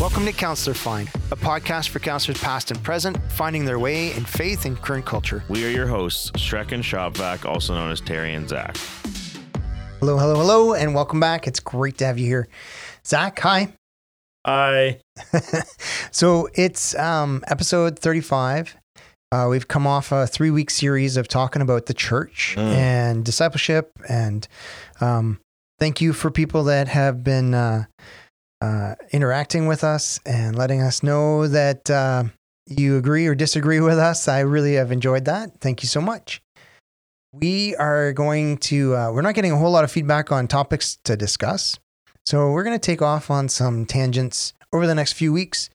Welcome 0.00 0.24
to 0.24 0.32
Counselor 0.32 0.72
Find, 0.72 1.08
a 1.30 1.36
podcast 1.36 1.90
for 1.90 1.98
counselors 1.98 2.40
past 2.40 2.70
and 2.70 2.82
present, 2.82 3.18
finding 3.30 3.66
their 3.66 3.78
way 3.78 4.14
in 4.14 4.24
faith 4.24 4.64
and 4.64 4.80
current 4.80 5.04
culture. 5.04 5.44
We 5.50 5.66
are 5.66 5.70
your 5.70 5.86
hosts, 5.86 6.30
Shrek 6.30 6.72
and 6.72 6.82
Shopvac, 6.82 7.44
also 7.44 7.74
known 7.74 7.90
as 7.90 8.00
Terry 8.00 8.32
and 8.32 8.48
Zach. 8.48 8.78
Hello, 10.00 10.16
hello, 10.16 10.36
hello, 10.36 10.72
and 10.72 10.94
welcome 10.94 11.20
back. 11.20 11.46
It's 11.46 11.60
great 11.60 11.98
to 11.98 12.06
have 12.06 12.18
you 12.18 12.26
here. 12.26 12.48
Zach, 13.04 13.38
hi. 13.40 13.74
Hi. 14.46 15.00
So 16.10 16.48
it's 16.54 16.94
um, 16.94 17.42
episode 17.48 17.98
35. 17.98 18.76
Uh, 19.32 19.48
we've 19.50 19.66
come 19.66 19.84
off 19.84 20.12
a 20.12 20.28
three 20.28 20.50
week 20.52 20.70
series 20.70 21.16
of 21.16 21.26
talking 21.26 21.60
about 21.60 21.86
the 21.86 21.94
church 21.94 22.54
Mm. 22.56 22.72
and 22.72 23.24
discipleship. 23.24 23.90
And 24.08 24.46
um, 25.00 25.40
thank 25.80 26.00
you 26.00 26.12
for 26.12 26.30
people 26.30 26.62
that 26.64 26.86
have 26.86 27.24
been 27.24 27.52
uh, 27.52 27.86
uh, 28.60 28.94
interacting 29.10 29.66
with 29.66 29.82
us 29.82 30.20
and 30.24 30.56
letting 30.56 30.80
us 30.82 31.02
know 31.02 31.48
that 31.48 31.90
uh, 31.90 32.24
you 32.66 32.96
agree 32.96 33.26
or 33.26 33.34
disagree 33.34 33.80
with 33.80 33.98
us. 33.98 34.28
I 34.28 34.40
really 34.40 34.74
have 34.74 34.92
enjoyed 34.92 35.24
that. 35.24 35.60
Thank 35.60 35.82
you 35.82 35.88
so 35.88 36.00
much. 36.00 36.40
We 37.32 37.74
are 37.74 38.12
going 38.12 38.58
to, 38.58 38.94
uh, 38.94 39.10
we're 39.10 39.22
not 39.22 39.34
getting 39.34 39.50
a 39.50 39.56
whole 39.56 39.72
lot 39.72 39.82
of 39.82 39.90
feedback 39.90 40.30
on 40.30 40.46
topics 40.46 40.96
to 41.04 41.16
discuss. 41.16 41.76
So 42.26 42.50
we're 42.50 42.64
going 42.64 42.78
to 42.78 42.84
take 42.84 43.02
off 43.02 43.30
on 43.30 43.48
some 43.48 43.84
tangents 43.86 44.54
over 44.72 44.86
the 44.86 44.94
next 44.94 45.12
few 45.12 45.32
weeks 45.32 45.68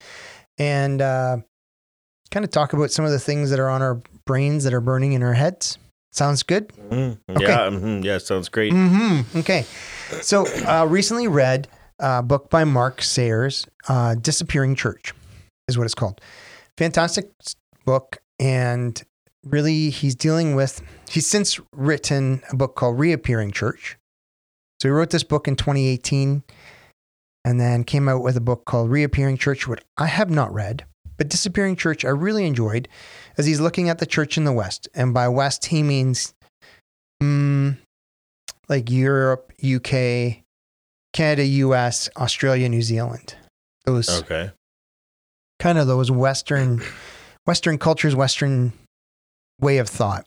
and 0.57 1.01
uh, 1.01 1.37
kind 2.31 2.43
of 2.43 2.51
talk 2.51 2.73
about 2.73 2.91
some 2.91 3.05
of 3.05 3.11
the 3.11 3.19
things 3.19 3.49
that 3.51 3.59
are 3.59 3.69
on 3.69 3.81
our 3.81 4.01
brains 4.25 4.63
that 4.63 4.73
are 4.73 4.81
burning 4.81 5.13
in 5.13 5.21
our 5.23 5.33
heads. 5.33 5.77
Sounds 6.11 6.41
good? 6.43 6.69
Mm, 6.89 7.19
Okay. 7.29 7.43
Yeah, 7.45 7.69
mhm, 7.69 8.03
yeah, 8.03 8.17
sounds 8.17 8.49
great. 8.49 8.73
hmm 8.73 9.21
Okay. 9.35 9.63
So, 10.21 10.47
uh, 10.67 10.85
recently 10.89 11.27
read 11.27 11.67
a 11.99 12.23
book 12.23 12.49
by 12.49 12.63
Mark 12.63 13.03
Sayers, 13.03 13.67
uh, 13.87 14.15
Disappearing 14.15 14.73
Church 14.75 15.13
is 15.67 15.77
what 15.77 15.85
it's 15.85 15.93
called. 15.93 16.19
Fantastic 16.77 17.29
book. 17.85 18.17
And 18.39 19.01
really, 19.45 19.91
he's 19.91 20.15
dealing 20.15 20.55
with, 20.55 20.81
he's 21.09 21.27
since 21.27 21.59
written 21.73 22.41
a 22.49 22.55
book 22.55 22.75
called 22.75 22.97
Reappearing 22.97 23.51
Church. 23.51 23.97
So, 24.81 24.87
he 24.87 24.91
wrote 24.91 25.09
this 25.09 25.23
book 25.23 25.47
in 25.47 25.55
2018 25.55 26.43
and 27.45 27.59
then 27.59 27.83
came 27.83 28.07
out 28.09 28.21
with 28.23 28.37
a 28.37 28.41
book 28.41 28.65
called 28.65 28.89
Reappearing 28.89 29.37
Church, 29.37 29.67
which 29.67 29.81
I 29.97 30.05
have 30.07 30.29
not 30.29 30.53
read. 30.53 30.85
But 31.17 31.29
Disappearing 31.29 31.75
Church, 31.75 32.05
I 32.05 32.09
really 32.09 32.45
enjoyed 32.45 32.87
as 33.37 33.45
he's 33.45 33.59
looking 33.59 33.89
at 33.89 33.99
the 33.99 34.05
church 34.05 34.37
in 34.37 34.45
the 34.45 34.53
West. 34.53 34.87
And 34.93 35.13
by 35.13 35.27
West, 35.27 35.65
he 35.65 35.83
means 35.83 36.33
mm, 37.21 37.77
like 38.69 38.89
Europe, 38.89 39.51
UK, 39.61 40.43
Canada, 41.11 41.45
US, 41.45 42.09
Australia, 42.15 42.69
New 42.69 42.81
Zealand. 42.81 43.35
Those 43.85 44.09
Okay. 44.21 44.51
kind 45.59 45.77
of 45.77 45.87
those 45.87 46.09
Western 46.11 46.81
Western 47.45 47.77
cultures, 47.77 48.15
Western 48.15 48.71
way 49.59 49.79
of 49.79 49.89
thought. 49.89 50.25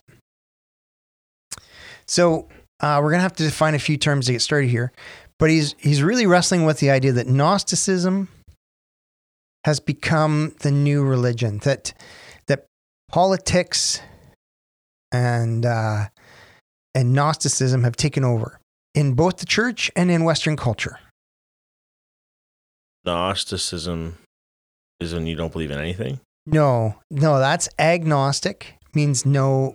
So 2.07 2.49
uh, 2.83 3.01
we're 3.03 3.11
gonna 3.11 3.23
have 3.23 3.37
to 3.37 3.45
define 3.45 3.75
a 3.75 3.79
few 3.79 3.97
terms 3.97 4.27
to 4.27 4.33
get 4.33 4.43
started 4.43 4.69
here, 4.69 4.93
but 5.39 5.49
he's 5.51 5.75
he's 5.79 6.03
really 6.03 6.27
wrestling 6.27 6.65
with 6.65 6.79
the 6.81 6.91
idea 6.91 7.13
that 7.13 7.27
Gnosticism 7.27 8.29
has 9.65 9.79
become 9.81 10.55
the 10.61 10.71
new 10.71 11.05
religion. 11.05 11.59
That 11.59 11.95
that 12.49 12.67
politics 13.11 14.01
and 15.13 15.65
uh, 15.65 16.07
and 16.95 17.13
Gnosticism 17.13 17.85
have 17.85 17.97
taken 17.97 18.25
over 18.25 18.59
in 18.95 19.15
both 19.15 19.39
the 19.39 19.47
church 19.47 19.91
and 19.97 20.11
in 20.11 20.25
Western 20.25 20.57
culture. 20.57 20.99
Gnosticism 23.05 24.17
is 25.01 25.13
when 25.15 25.27
you 25.27 25.35
don't 25.35 25.53
believe 25.53 25.71
in 25.71 25.79
anything. 25.79 26.21
No, 26.47 26.97
no, 27.11 27.39
that's 27.39 27.69
agnostic. 27.79 28.75
Means 28.95 29.25
no 29.25 29.75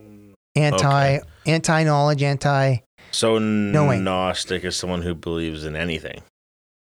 anti 0.56 1.18
Okay. 1.18 1.22
anti 1.46 1.84
knowledge, 1.84 2.22
anti 2.24 2.78
So 3.18 3.40
Knowing. 3.40 4.04
Gnostic 4.04 4.64
is 4.64 4.76
someone 4.76 5.02
who 5.02 5.16
believes 5.16 5.66
in 5.66 5.76
anything. 5.76 6.22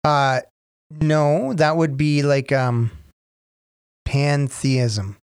uh 0.04 0.40
no, 1.00 1.54
that 1.54 1.78
would 1.78 1.96
be 1.96 2.22
like 2.22 2.52
um 2.52 2.90
pantheism. 4.04 5.16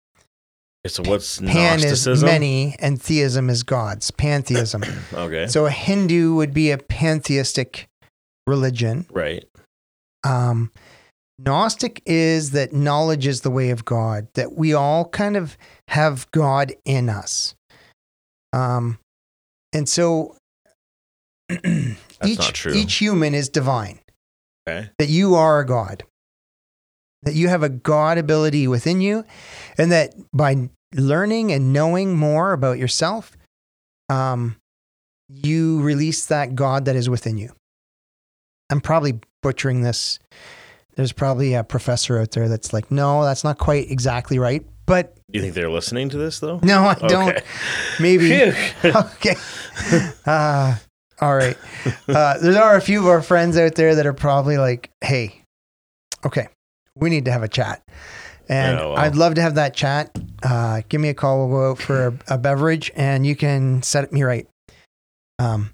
Okay, 0.87 0.93
so 0.93 1.03
what's 1.03 1.39
Pan 1.39 1.81
is 1.81 1.85
Gnosticism? 1.85 2.27
many 2.27 2.77
and 2.79 3.01
theism 3.01 3.51
is 3.51 3.63
gods. 3.63 4.11
Pantheism. 4.11 4.83
Okay. 5.13 5.47
so 5.49 5.67
a 5.67 5.71
Hindu 5.71 6.35
would 6.35 6.55
be 6.55 6.71
a 6.71 6.79
pantheistic 6.79 7.89
religion. 8.47 9.05
right. 9.11 9.45
Um 10.25 10.71
Gnostic 11.39 12.01
is 12.07 12.53
that 12.53 12.73
knowledge 12.73 13.27
is 13.27 13.43
the 13.43 13.51
way 13.51 13.69
of 13.69 13.85
God, 13.85 14.29
that 14.33 14.55
we 14.57 14.73
all 14.73 15.05
kind 15.11 15.37
of 15.37 15.59
have 15.89 16.27
God 16.31 16.73
in 16.87 17.11
us. 17.11 17.55
Um, 18.55 18.99
and 19.75 19.87
so 19.87 20.37
each, 21.51 22.39
not 22.39 22.55
true. 22.55 22.73
each 22.75 22.95
human 22.95 23.35
is 23.35 23.49
divine, 23.49 24.01
Okay. 24.69 24.91
that 24.99 25.09
you 25.09 25.35
are 25.35 25.61
a 25.61 25.67
God, 25.67 26.05
that 27.23 27.35
you 27.35 27.49
have 27.49 27.63
a 27.63 27.69
God 27.69 28.19
ability 28.19 28.67
within 28.69 29.01
you, 29.01 29.25
and 29.79 29.93
that 29.93 30.15
by 30.33 30.69
learning 30.95 31.53
and 31.53 31.73
knowing 31.73 32.17
more 32.17 32.53
about 32.53 32.79
yourself, 32.79 33.37
um, 34.09 34.57
you 35.29 35.81
release 35.83 36.27
that 36.27 36.55
God 36.55 36.85
that 36.85 36.97
is 36.97 37.09
within 37.11 37.39
you. 37.39 37.53
I'm 38.71 38.81
probably 38.81 39.21
butchering 39.43 39.83
this. 39.83 40.19
There's 40.97 41.13
probably 41.13 41.55
a 41.55 41.63
professor 41.63 42.19
out 42.19 42.31
there 42.33 42.49
that's 42.49 42.73
like, 42.73 42.91
no, 42.91 43.23
that's 43.25 43.45
not 43.45 43.59
quite 43.59 43.91
exactly 43.91 44.39
right. 44.39 44.65
But 44.87 45.17
Do 45.17 45.23
you 45.39 45.43
think 45.43 45.55
they're 45.55 45.69
listening 45.71 46.09
to 46.11 46.17
this 46.17 46.39
though? 46.39 46.59
no, 46.63 46.85
I 46.85 46.95
don't. 46.95 47.29
Okay. 47.31 47.43
Maybe. 48.01 48.33
Okay. 48.85 49.35
Uh, 50.25 50.77
all 51.21 51.37
right. 51.37 51.57
Uh, 52.09 52.39
there 52.39 52.63
are 52.63 52.77
a 52.77 52.81
few 52.81 53.01
of 53.01 53.07
our 53.07 53.23
friends 53.23 53.57
out 53.57 53.75
there 53.75 53.95
that 53.95 54.07
are 54.07 54.13
probably 54.13 54.59
like, 54.59 54.91
hey, 55.03 55.43
okay, 56.25 56.49
we 56.95 57.11
need 57.11 57.25
to 57.25 57.33
have 57.33 57.43
a 57.43 57.49
chat. 57.49 57.83
And 58.49 58.79
Yeah, 58.79 58.87
well. 58.87 58.97
I'd 58.97 59.17
love 59.17 59.35
to 59.35 59.43
have 59.43 59.57
that 59.57 59.75
chat. 59.75 60.17
Uh, 60.43 60.83
give 60.89 61.01
me 61.01 61.09
a 61.09 61.15
call. 61.15 61.49
We'll 61.49 61.59
go 61.59 61.71
out 61.73 61.79
for 61.79 62.07
a, 62.09 62.35
a 62.35 62.39
beverage 62.39 62.93
and 62.95 63.27
you 63.27 63.35
can 63.35 63.83
set 63.83 64.13
me 64.13 64.23
right. 64.23 64.47
Um, 65.39 65.71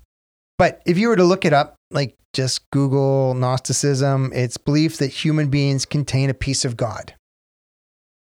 but 0.58 0.80
if 0.86 0.98
you 0.98 1.08
were 1.08 1.16
to 1.16 1.24
look 1.24 1.44
it 1.44 1.52
up, 1.52 1.76
like 1.90 2.16
just 2.32 2.62
Google 2.70 3.34
Gnosticism, 3.34 4.32
it's 4.34 4.56
belief 4.56 4.98
that 4.98 5.08
human 5.08 5.48
beings 5.48 5.84
contain 5.84 6.30
a 6.30 6.34
piece 6.34 6.64
of 6.64 6.76
God. 6.76 7.14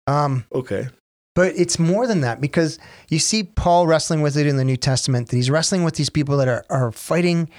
Um, 0.08 0.46
okay. 0.54 0.90
But 1.36 1.54
it's 1.56 1.78
more 1.78 2.08
than 2.08 2.22
that 2.22 2.40
because 2.40 2.80
you 3.10 3.20
see 3.20 3.44
Paul 3.44 3.88
wrestling 3.88 4.22
with 4.22 4.38
it 4.38 4.48
in 4.48 4.58
the 4.58 4.64
New 4.64 4.78
Testament. 4.78 5.30
That 5.30 5.36
he's 5.36 5.50
wrestling 5.50 5.84
with 5.84 5.96
these 5.96 6.10
people 6.10 6.38
that 6.38 6.48
are 6.48 6.66
are 6.70 6.92
fighting, 6.92 7.50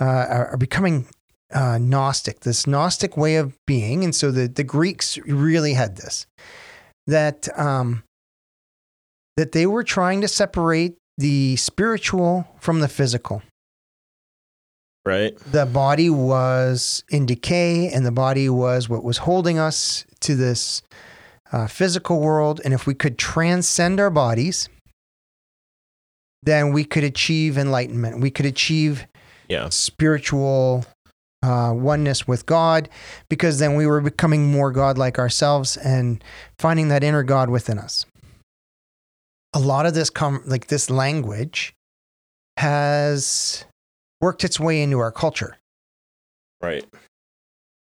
uh, 0.00 0.04
are, 0.04 0.48
are 0.48 0.56
becoming 0.56 1.06
uh, 1.52 1.78
Gnostic, 1.78 2.40
this 2.40 2.66
Gnostic 2.66 3.16
way 3.16 3.36
of 3.36 3.56
being. 3.66 4.04
And 4.04 4.14
so 4.14 4.30
the 4.30 4.46
the 4.48 4.64
Greeks 4.64 5.18
really 5.18 5.72
had 5.72 5.96
this 5.96 6.26
that 7.06 7.48
um, 7.58 8.04
that 9.36 9.52
they 9.52 9.66
were 9.66 9.82
trying 9.82 10.20
to 10.20 10.28
separate 10.28 10.96
the 11.16 11.56
spiritual 11.56 12.46
from 12.60 12.80
the 12.80 12.88
physical. 12.88 13.42
Right. 15.04 15.36
The 15.50 15.66
body 15.66 16.10
was 16.10 17.02
in 17.10 17.26
decay, 17.26 17.88
and 17.88 18.06
the 18.06 18.12
body 18.12 18.48
was 18.48 18.88
what 18.88 19.02
was 19.02 19.18
holding 19.18 19.58
us 19.58 20.04
to 20.20 20.36
this 20.36 20.82
uh, 21.52 21.66
physical 21.66 22.20
world. 22.20 22.60
And 22.64 22.72
if 22.74 22.86
we 22.86 22.94
could 22.94 23.18
transcend 23.18 24.00
our 24.00 24.10
bodies, 24.10 24.68
then 26.42 26.72
we 26.72 26.84
could 26.84 27.04
achieve 27.04 27.56
enlightenment. 27.56 28.20
We 28.20 28.30
could 28.30 28.46
achieve 28.46 29.06
Yeah. 29.48 29.68
spiritual 29.68 30.84
uh, 31.44 31.72
oneness 31.74 32.26
with 32.26 32.46
God 32.46 32.88
because 33.28 33.58
then 33.58 33.74
we 33.74 33.86
were 33.86 34.00
becoming 34.00 34.50
more 34.50 34.70
God-like 34.70 35.18
ourselves 35.18 35.76
and 35.76 36.22
finding 36.58 36.88
that 36.88 37.02
inner 37.04 37.22
God 37.22 37.50
within 37.50 37.78
us. 37.78 38.06
A 39.52 39.58
lot 39.58 39.84
of 39.84 39.92
this 39.94 40.08
com- 40.08 40.42
like 40.46 40.68
this 40.68 40.88
language 40.88 41.74
has 42.58 43.64
worked 44.20 44.44
its 44.44 44.58
way 44.60 44.80
into 44.82 44.98
our 45.00 45.10
culture. 45.12 45.58
Right. 46.62 46.86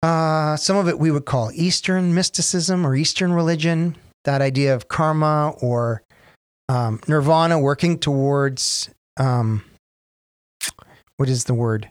Uh, 0.06 0.56
some 0.56 0.76
of 0.76 0.86
it 0.86 1.00
we 1.00 1.10
would 1.10 1.24
call 1.24 1.50
Eastern 1.52 2.14
mysticism 2.14 2.86
or 2.86 2.94
Eastern 2.94 3.32
religion. 3.32 3.96
That 4.22 4.40
idea 4.40 4.72
of 4.72 4.86
karma 4.86 5.54
or 5.60 6.04
um, 6.68 7.00
nirvana, 7.08 7.58
working 7.58 7.98
towards 7.98 8.88
um, 9.16 9.64
what 11.16 11.28
is 11.28 11.44
the 11.44 11.54
word? 11.54 11.90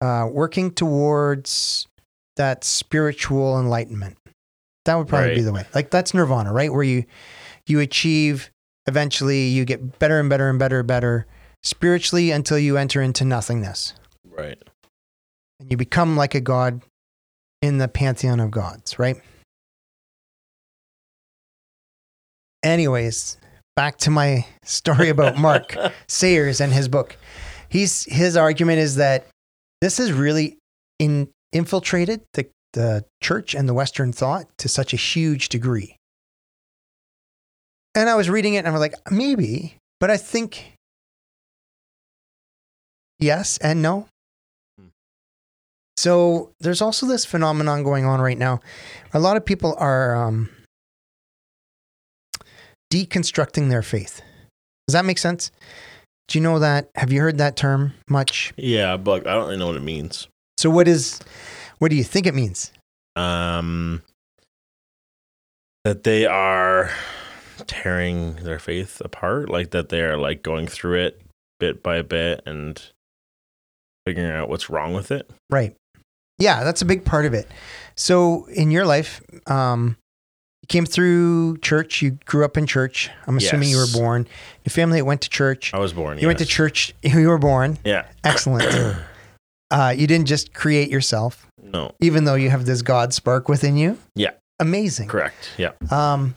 Uh, 0.00 0.26
working 0.32 0.72
towards 0.72 1.86
that 2.34 2.64
spiritual 2.64 3.60
enlightenment. 3.60 4.18
That 4.84 4.96
would 4.96 5.06
probably 5.06 5.36
be 5.36 5.42
the 5.42 5.52
way. 5.52 5.64
Like 5.76 5.90
that's 5.90 6.14
nirvana, 6.14 6.52
right? 6.52 6.72
Where 6.72 6.82
you 6.82 7.04
you 7.68 7.78
achieve 7.78 8.50
eventually 8.88 9.46
you 9.46 9.64
get 9.64 10.00
better 10.00 10.18
and 10.18 10.28
better 10.28 10.50
and 10.50 10.58
better 10.58 10.80
and 10.80 10.88
better 10.88 11.26
spiritually 11.62 12.32
until 12.32 12.58
you 12.58 12.76
enter 12.76 13.00
into 13.00 13.24
nothingness. 13.24 13.94
Right. 14.28 14.60
And 15.60 15.70
you 15.70 15.76
become 15.76 16.16
like 16.16 16.34
a 16.34 16.40
god 16.40 16.82
in 17.62 17.78
the 17.78 17.88
pantheon 17.88 18.40
of 18.40 18.50
gods, 18.50 18.98
right? 18.98 19.16
Anyways, 22.62 23.38
back 23.76 23.96
to 23.98 24.10
my 24.10 24.44
story 24.64 25.08
about 25.08 25.38
Mark 25.38 25.76
Sayers 26.08 26.60
and 26.60 26.72
his 26.72 26.88
book. 26.88 27.16
He's 27.68 28.04
his 28.04 28.36
argument 28.36 28.80
is 28.80 28.96
that 28.96 29.26
this 29.80 29.98
has 29.98 30.12
really 30.12 30.58
in, 30.98 31.28
infiltrated 31.52 32.20
the, 32.34 32.48
the 32.74 33.04
church 33.22 33.54
and 33.54 33.68
the 33.68 33.74
Western 33.74 34.12
thought 34.12 34.46
to 34.58 34.68
such 34.68 34.92
a 34.92 34.96
huge 34.96 35.48
degree. 35.48 35.96
And 37.94 38.08
I 38.08 38.14
was 38.14 38.28
reading 38.28 38.54
it 38.54 38.58
and 38.58 38.68
I 38.68 38.72
was 38.72 38.80
like, 38.80 38.94
maybe, 39.10 39.76
but 40.00 40.10
I 40.10 40.16
think 40.16 40.74
yes 43.18 43.58
and 43.58 43.82
no. 43.82 44.08
So 46.02 46.50
there's 46.58 46.82
also 46.82 47.06
this 47.06 47.24
phenomenon 47.24 47.84
going 47.84 48.04
on 48.04 48.20
right 48.20 48.36
now. 48.36 48.58
A 49.14 49.20
lot 49.20 49.36
of 49.36 49.44
people 49.44 49.76
are 49.78 50.16
um, 50.16 50.50
deconstructing 52.92 53.70
their 53.70 53.82
faith. 53.82 54.20
Does 54.88 54.94
that 54.94 55.04
make 55.04 55.18
sense? 55.18 55.52
Do 56.26 56.40
you 56.40 56.42
know 56.42 56.58
that? 56.58 56.90
Have 56.96 57.12
you 57.12 57.20
heard 57.20 57.38
that 57.38 57.54
term 57.54 57.94
much? 58.08 58.52
Yeah, 58.56 58.96
but 58.96 59.28
I 59.28 59.34
don't 59.34 59.44
really 59.44 59.58
know 59.58 59.68
what 59.68 59.76
it 59.76 59.84
means. 59.84 60.26
So 60.58 60.70
what 60.70 60.88
is 60.88 61.20
what 61.78 61.92
do 61.92 61.96
you 61.96 62.02
think 62.02 62.26
it 62.26 62.34
means? 62.34 62.72
Um, 63.14 64.02
that 65.84 66.02
they 66.02 66.26
are 66.26 66.90
tearing 67.68 68.34
their 68.42 68.58
faith 68.58 69.00
apart, 69.04 69.50
like 69.50 69.70
that 69.70 69.90
they 69.90 70.00
are 70.00 70.16
like 70.16 70.42
going 70.42 70.66
through 70.66 70.98
it 71.04 71.22
bit 71.60 71.80
by 71.80 72.02
bit 72.02 72.42
and 72.44 72.82
figuring 74.04 74.32
out 74.32 74.48
what's 74.48 74.68
wrong 74.68 74.94
with 74.94 75.12
it. 75.12 75.30
Right. 75.48 75.76
Yeah, 76.42 76.64
that's 76.64 76.82
a 76.82 76.84
big 76.84 77.04
part 77.04 77.24
of 77.24 77.34
it. 77.34 77.46
So 77.94 78.46
in 78.46 78.70
your 78.72 78.84
life, 78.84 79.20
um, 79.46 79.96
you 80.62 80.66
came 80.66 80.84
through 80.86 81.58
church. 81.58 82.02
You 82.02 82.18
grew 82.24 82.44
up 82.44 82.56
in 82.56 82.66
church. 82.66 83.10
I'm 83.28 83.36
assuming 83.36 83.68
you 83.68 83.76
were 83.76 83.86
born. 83.92 84.26
Your 84.64 84.70
family 84.72 85.00
went 85.02 85.20
to 85.22 85.30
church. 85.30 85.72
I 85.72 85.78
was 85.78 85.92
born. 85.92 86.18
You 86.18 86.26
went 86.26 86.40
to 86.40 86.46
church. 86.46 86.94
You 87.02 87.28
were 87.28 87.38
born. 87.38 87.78
Yeah. 87.84 88.06
Excellent. 88.24 88.96
uh, 89.70 89.94
you 89.96 90.06
didn't 90.08 90.26
just 90.26 90.52
create 90.52 90.90
yourself, 90.90 91.46
No. 91.62 91.94
even 92.00 92.24
though 92.24 92.34
you 92.34 92.50
have 92.50 92.64
this 92.66 92.82
God 92.82 93.14
spark 93.14 93.48
within 93.48 93.76
you. 93.76 93.98
Yeah. 94.16 94.30
Amazing. 94.58 95.08
Correct. 95.08 95.50
Yeah. 95.58 95.72
Um, 95.90 96.34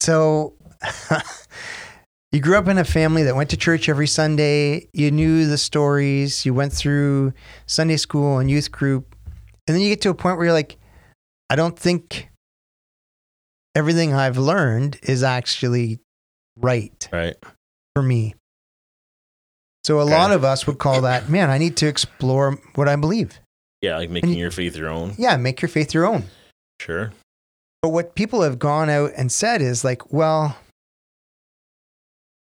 so 0.00 0.54
you 2.32 2.40
grew 2.40 2.56
up 2.56 2.68
in 2.68 2.78
a 2.78 2.84
family 2.84 3.22
that 3.24 3.36
went 3.36 3.50
to 3.50 3.56
church 3.56 3.88
every 3.88 4.06
Sunday. 4.06 4.88
You 4.92 5.10
knew 5.10 5.46
the 5.46 5.58
stories. 5.58 6.46
You 6.46 6.54
went 6.54 6.72
through 6.72 7.32
Sunday 7.66 7.96
school 7.96 8.38
and 8.38 8.50
youth 8.50 8.70
group. 8.72 9.11
And 9.66 9.74
then 9.74 9.80
you 9.82 9.88
get 9.88 10.00
to 10.02 10.10
a 10.10 10.14
point 10.14 10.36
where 10.36 10.46
you're 10.46 10.52
like, 10.54 10.76
I 11.50 11.56
don't 11.56 11.78
think 11.78 12.28
everything 13.74 14.12
I've 14.14 14.38
learned 14.38 14.98
is 15.02 15.22
actually 15.22 16.00
right 16.56 17.08
Right. 17.12 17.36
for 17.94 18.02
me. 18.02 18.34
So 19.84 19.98
a 20.00 20.04
Okay. 20.04 20.12
lot 20.12 20.30
of 20.32 20.44
us 20.44 20.66
would 20.66 20.78
call 20.78 21.00
that, 21.02 21.28
man, 21.28 21.50
I 21.50 21.58
need 21.58 21.76
to 21.78 21.86
explore 21.86 22.52
what 22.74 22.88
I 22.88 22.96
believe. 22.96 23.38
Yeah, 23.80 23.96
like 23.98 24.10
making 24.10 24.30
you- 24.30 24.36
your 24.36 24.50
faith 24.50 24.76
your 24.76 24.88
own. 24.88 25.14
Yeah, 25.18 25.36
make 25.36 25.60
your 25.62 25.68
faith 25.68 25.92
your 25.94 26.06
own. 26.06 26.28
Sure. 26.80 27.12
But 27.82 27.88
what 27.88 28.14
people 28.14 28.42
have 28.42 28.58
gone 28.60 28.88
out 28.88 29.12
and 29.16 29.32
said 29.32 29.60
is 29.60 29.82
like, 29.84 30.12
well, 30.12 30.56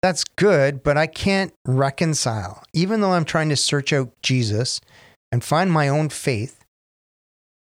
that's 0.02 0.24
good, 0.38 0.84
but 0.84 0.98
I 0.98 1.08
can't 1.08 1.54
reconcile. 1.66 2.64
Even 2.74 3.02
though 3.02 3.14
I'm 3.14 3.26
trying 3.26 3.50
to 3.50 3.56
search 3.58 3.92
out 3.92 4.12
Jesus 4.22 4.80
and 5.32 5.44
find 5.44 5.72
my 5.72 5.88
own 5.90 6.10
faith, 6.10 6.64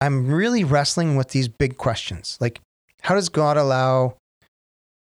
I'm 0.01 0.31
really 0.31 0.63
wrestling 0.63 1.15
with 1.15 1.29
these 1.29 1.47
big 1.47 1.77
questions. 1.77 2.37
Like, 2.39 2.59
how 3.01 3.15
does 3.15 3.29
God 3.29 3.57
allow 3.57 4.15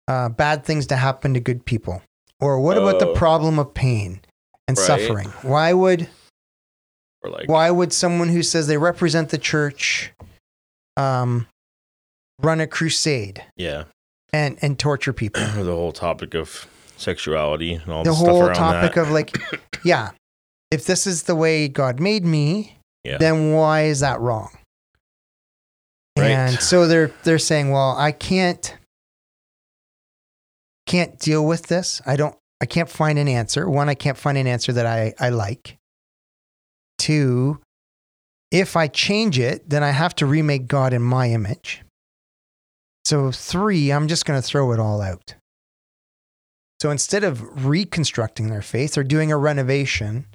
uh, 0.09 0.29
bad 0.29 0.65
things 0.65 0.87
to 0.89 0.97
happen 0.97 1.33
to 1.35 1.41
good 1.41 1.65
people? 1.65 2.03
Or 2.41 2.61
what 2.61 2.77
about 2.77 2.99
the 2.99 3.07
Oh. 3.09 3.15
problem 3.15 3.59
of 3.59 3.73
pain 3.73 4.21
and 4.67 4.77
Right. 4.77 4.87
suffering? 4.87 5.29
Why 5.43 5.73
would 5.73 6.09
Or 7.23 7.31
like 7.31 7.49
why 7.49 7.71
would 7.71 7.93
someone 7.93 8.29
who 8.29 8.43
says 8.43 8.67
they 8.67 8.77
represent 8.79 9.29
the 9.31 9.39
church 9.39 10.13
um, 10.97 11.47
run 12.41 12.61
a 12.61 12.67
crusade 12.67 13.45
yeah, 13.57 13.85
and, 14.33 14.59
and 14.61 14.79
torture 14.79 15.13
people? 15.13 15.43
the 15.57 15.65
whole 15.77 15.93
topic 15.93 16.35
of 16.35 16.67
sexuality 16.97 17.75
and 17.75 17.93
all 17.93 18.03
the 18.05 18.11
the, 18.11 18.17
whole 18.17 18.49
topic 18.53 18.95
that. 18.95 19.03
of 19.03 19.11
like, 19.13 19.33
yeah, 19.85 20.11
if 20.73 20.85
this 20.85 21.07
is 21.07 21.23
the 21.25 21.37
way 21.37 21.69
God 21.69 22.01
made 22.01 22.25
me, 22.25 22.77
Yeah. 23.05 23.19
then 23.19 23.53
why 23.53 23.83
is 23.83 24.01
that 24.01 24.21
wrong? 24.21 24.51
Right. 26.23 26.31
And 26.31 26.61
so 26.61 26.87
they're 26.87 27.13
they're 27.25 27.39
saying, 27.39 27.71
well, 27.71 27.97
I 27.97 28.13
can't 28.13 28.77
can't 30.87 31.19
deal 31.19 31.47
with 31.47 31.67
this. 31.67 32.03
I 32.07 32.17
don't. 32.17 32.37
I 32.61 32.67
can't 32.67 32.89
find 32.89 33.19
an 33.19 33.29
answer. 33.29 33.69
One, 33.69 33.89
I 33.89 33.95
can't 33.95 34.17
find 34.17 34.39
an 34.39 34.47
answer 34.47 34.73
that 34.73 34.87
I 34.87 35.15
I 35.19 35.31
like. 35.31 35.79
Two, 36.99 37.61
if 38.51 38.77
I 38.77 38.87
change 38.87 39.39
it, 39.39 39.69
then 39.69 39.83
I 39.83 39.91
have 39.91 40.15
to 40.17 40.27
remake 40.27 40.69
God 40.69 40.93
in 40.93 41.03
my 41.03 41.31
image. 41.31 41.83
So 43.05 43.33
three, 43.33 43.91
I'm 43.91 44.07
just 44.07 44.25
going 44.25 44.41
to 44.41 44.47
throw 44.47 44.73
it 44.73 44.79
all 44.79 45.01
out. 45.01 45.35
So 46.81 46.91
instead 46.91 47.25
of 47.25 47.65
reconstructing 47.65 48.49
their 48.49 48.63
faith 48.63 48.97
or 48.99 49.03
doing 49.03 49.33
a 49.33 49.37
renovation, 49.37 50.27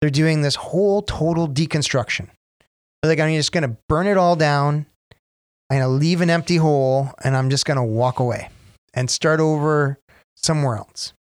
they're 0.00 0.10
doing 0.10 0.42
this 0.42 0.56
whole 0.56 1.02
total 1.02 1.48
deconstruction. 1.48 2.28
They're 3.02 3.12
like, 3.12 3.20
I'm 3.20 3.34
just 3.34 3.52
going 3.52 3.68
to 3.68 3.76
burn 3.88 4.06
it 4.06 4.16
all 4.16 4.36
down. 4.36 4.86
I'm 5.70 5.78
going 5.78 5.88
to 5.88 5.94
leave 5.96 6.20
an 6.20 6.30
empty 6.30 6.56
hole 6.56 7.10
and 7.24 7.36
I'm 7.36 7.50
just 7.50 7.64
going 7.66 7.76
to 7.76 7.82
walk 7.82 8.20
away 8.20 8.48
and 8.94 9.10
start 9.10 9.40
over 9.40 9.98
somewhere 10.36 10.76
else. 10.76 11.12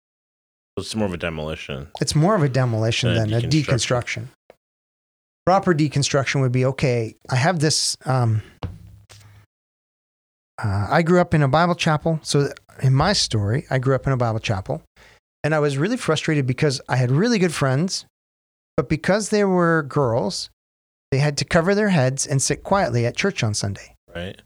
it's 0.78 0.96
more 0.96 1.08
of 1.08 1.14
a 1.14 1.18
demolition. 1.18 1.88
It's 2.00 2.16
more 2.16 2.36
of 2.36 2.44
a 2.44 2.50
demolition 2.50 3.14
Than 3.14 3.30
than 3.32 3.44
a 3.44 3.48
a 3.48 3.50
deconstruction. 3.50 4.28
deconstruction. 4.28 4.28
Proper 5.46 5.74
deconstruction 5.74 6.42
would 6.42 6.52
be 6.52 6.66
okay. 6.66 7.16
I 7.30 7.36
have 7.36 7.60
this. 7.60 7.98
Um, 8.06 8.42
uh, 10.64 10.88
I 10.90 11.02
grew 11.02 11.20
up 11.20 11.34
in 11.34 11.42
a 11.44 11.48
Bible 11.48 11.76
chapel. 11.76 12.20
So, 12.24 12.50
in 12.82 12.94
my 12.94 13.14
story, 13.14 13.66
I 13.70 13.78
grew 13.78 13.94
up 13.96 14.08
in 14.08 14.14
a 14.14 14.18
Bible 14.18 14.40
chapel. 14.40 14.82
And 15.44 15.54
I 15.54 15.60
was 15.60 15.78
really 15.78 15.98
frustrated 15.98 16.48
because 16.48 16.82
I 16.90 16.96
had 16.96 17.12
really 17.12 17.38
good 17.38 17.54
friends, 17.54 18.06
but 18.78 18.90
because 18.90 19.30
they 19.30 19.44
were 19.44 19.84
girls, 19.84 20.50
they 21.12 21.20
had 21.20 21.38
to 21.38 21.46
cover 21.46 21.76
their 21.76 21.90
heads 21.90 22.26
and 22.26 22.42
sit 22.42 22.64
quietly 22.64 23.06
at 23.06 23.16
church 23.16 23.44
on 23.44 23.54
Sunday. 23.54 23.95
Right. 24.16 24.40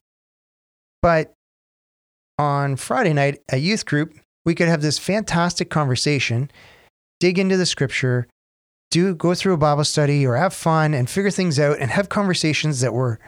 But 1.02 1.34
on 2.38 2.76
Friday 2.76 3.14
night 3.14 3.40
at 3.50 3.62
youth 3.62 3.86
group, 3.86 4.14
we 4.46 4.56
could 4.56 4.68
have 4.68 4.82
this 4.82 4.98
fantastic 4.98 5.70
conversation, 5.70 6.50
dig 7.20 7.38
into 7.38 7.56
the 7.58 7.66
scripture, 7.66 8.28
do 8.92 9.14
go 9.14 9.36
through 9.36 9.54
a 9.54 9.58
Bible 9.58 9.84
study 9.84 10.26
or 10.26 10.36
have 10.36 10.54
fun 10.54 10.94
and 10.94 11.10
figure 11.10 11.30
things 11.32 11.60
out 11.60 11.78
and 11.80 11.92
have 11.92 12.10
conversations 12.10 12.82
that 12.82 12.94
were 12.94 13.20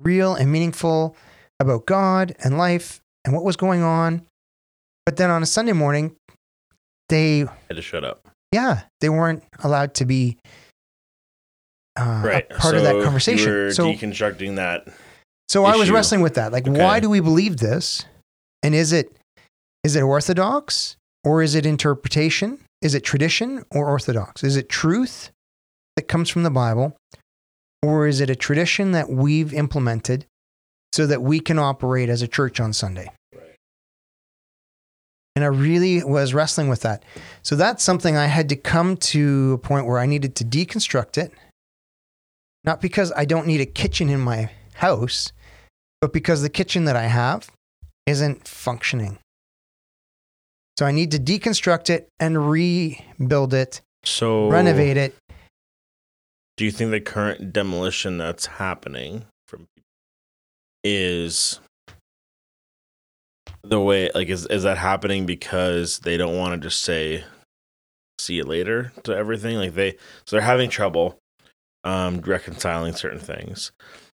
real 0.00 0.34
and 0.34 0.52
meaningful 0.52 1.16
about 1.58 1.86
God 1.86 2.34
and 2.44 2.58
life 2.58 3.00
and 3.24 3.34
what 3.34 3.44
was 3.44 3.56
going 3.56 3.82
on. 3.82 4.26
But 5.06 5.16
then 5.16 5.30
on 5.30 5.42
a 5.42 5.46
Sunday 5.46 5.72
morning, 5.72 6.14
they 7.08 7.40
Had 7.40 7.76
to 7.76 7.82
shut 7.82 8.04
up. 8.04 8.28
yeah, 8.52 8.82
they 9.00 9.08
weren't 9.08 9.42
allowed 9.64 9.94
to 9.94 10.04
be 10.04 10.36
uh, 11.98 12.22
Right. 12.24 12.46
a 12.50 12.54
part 12.54 12.74
of 12.76 12.82
that 12.82 12.92
So 12.92 13.02
conversation. 13.04 13.48
You 13.48 13.54
were 13.54 13.72
so 13.72 13.86
deconstructing 13.92 14.56
that. 14.56 14.86
So 15.50 15.64
I 15.64 15.74
was 15.76 15.90
wrestling 15.90 16.20
with 16.20 16.34
that. 16.34 16.52
Like, 16.52 16.68
Okay. 16.68 16.80
why 16.80 17.00
do 17.00 17.10
we 17.10 17.18
believe 17.18 17.56
this? 17.56 18.04
And 18.62 18.74
is 18.74 18.92
it 18.92 19.12
is 19.82 19.96
it 19.96 20.02
orthodox 20.02 20.96
or 21.24 21.42
is 21.42 21.54
it 21.54 21.66
interpretation? 21.66 22.58
Is 22.82 22.94
it 22.94 23.00
tradition 23.02 23.64
or 23.70 23.88
orthodox? 23.88 24.44
Is 24.44 24.56
it 24.56 24.68
truth 24.68 25.30
that 25.96 26.06
comes 26.06 26.28
from 26.28 26.44
the 26.44 26.50
Bible? 26.50 26.96
Or 27.82 28.06
is 28.06 28.20
it 28.20 28.28
a 28.30 28.36
tradition 28.36 28.92
that 28.92 29.08
we've 29.08 29.52
implemented 29.54 30.26
so 30.92 31.06
that 31.06 31.22
we 31.22 31.40
can 31.40 31.58
operate 31.58 32.08
as 32.10 32.20
a 32.22 32.28
church 32.28 32.60
on 32.60 32.72
Sunday? 32.74 33.10
Right. 33.34 33.56
And 35.34 35.44
I 35.44 35.48
really 35.48 36.04
was 36.04 36.34
wrestling 36.34 36.68
with 36.68 36.82
that. 36.82 37.02
So 37.42 37.56
that's 37.56 37.82
something 37.82 38.16
I 38.16 38.26
had 38.26 38.50
to 38.50 38.56
come 38.56 38.98
to 38.98 39.54
a 39.54 39.58
point 39.58 39.86
where 39.86 39.98
I 39.98 40.06
needed 40.06 40.36
to 40.36 40.44
deconstruct 40.44 41.16
it. 41.16 41.32
Not 42.64 42.82
because 42.82 43.10
I 43.16 43.24
don't 43.24 43.46
need 43.46 43.62
a 43.62 43.66
kitchen 43.66 44.10
in 44.10 44.20
my 44.20 44.50
house, 44.74 45.32
but 46.00 46.12
because 46.12 46.42
the 46.42 46.48
kitchen 46.48 46.84
that 46.84 46.96
I 46.96 47.06
have 47.06 47.50
isn't 48.06 48.46
functioning. 48.46 49.18
So 50.78 50.86
I 50.86 50.92
need 50.92 51.10
to 51.10 51.18
deconstruct 51.18 51.90
it 51.90 52.08
and 52.18 52.50
rebuild 52.50 53.52
it, 53.52 53.82
So 54.04 54.48
renovate 54.48 54.96
it. 54.96 55.14
Do 56.56 56.64
you 56.64 56.70
think 56.70 56.90
the 56.90 57.00
current 57.00 57.52
demolition 57.52 58.18
that's 58.18 58.46
happening 58.46 59.26
from 59.46 59.66
is 60.82 61.60
the 63.62 63.80
way 63.80 64.10
like 64.14 64.28
is 64.28 64.46
is 64.46 64.62
that 64.62 64.78
happening 64.78 65.26
because 65.26 65.98
they 65.98 66.16
don't 66.16 66.36
want 66.36 66.54
to 66.54 66.68
just 66.68 66.82
say 66.82 67.24
see 68.18 68.34
you 68.34 68.44
later 68.44 68.92
to 69.02 69.14
everything 69.14 69.56
like 69.56 69.74
they 69.74 69.92
so 70.26 70.36
they're 70.36 70.40
having 70.40 70.70
trouble 70.70 71.18
um 71.84 72.20
reconciling 72.20 72.94
certain 72.94 73.18
things 73.18 73.72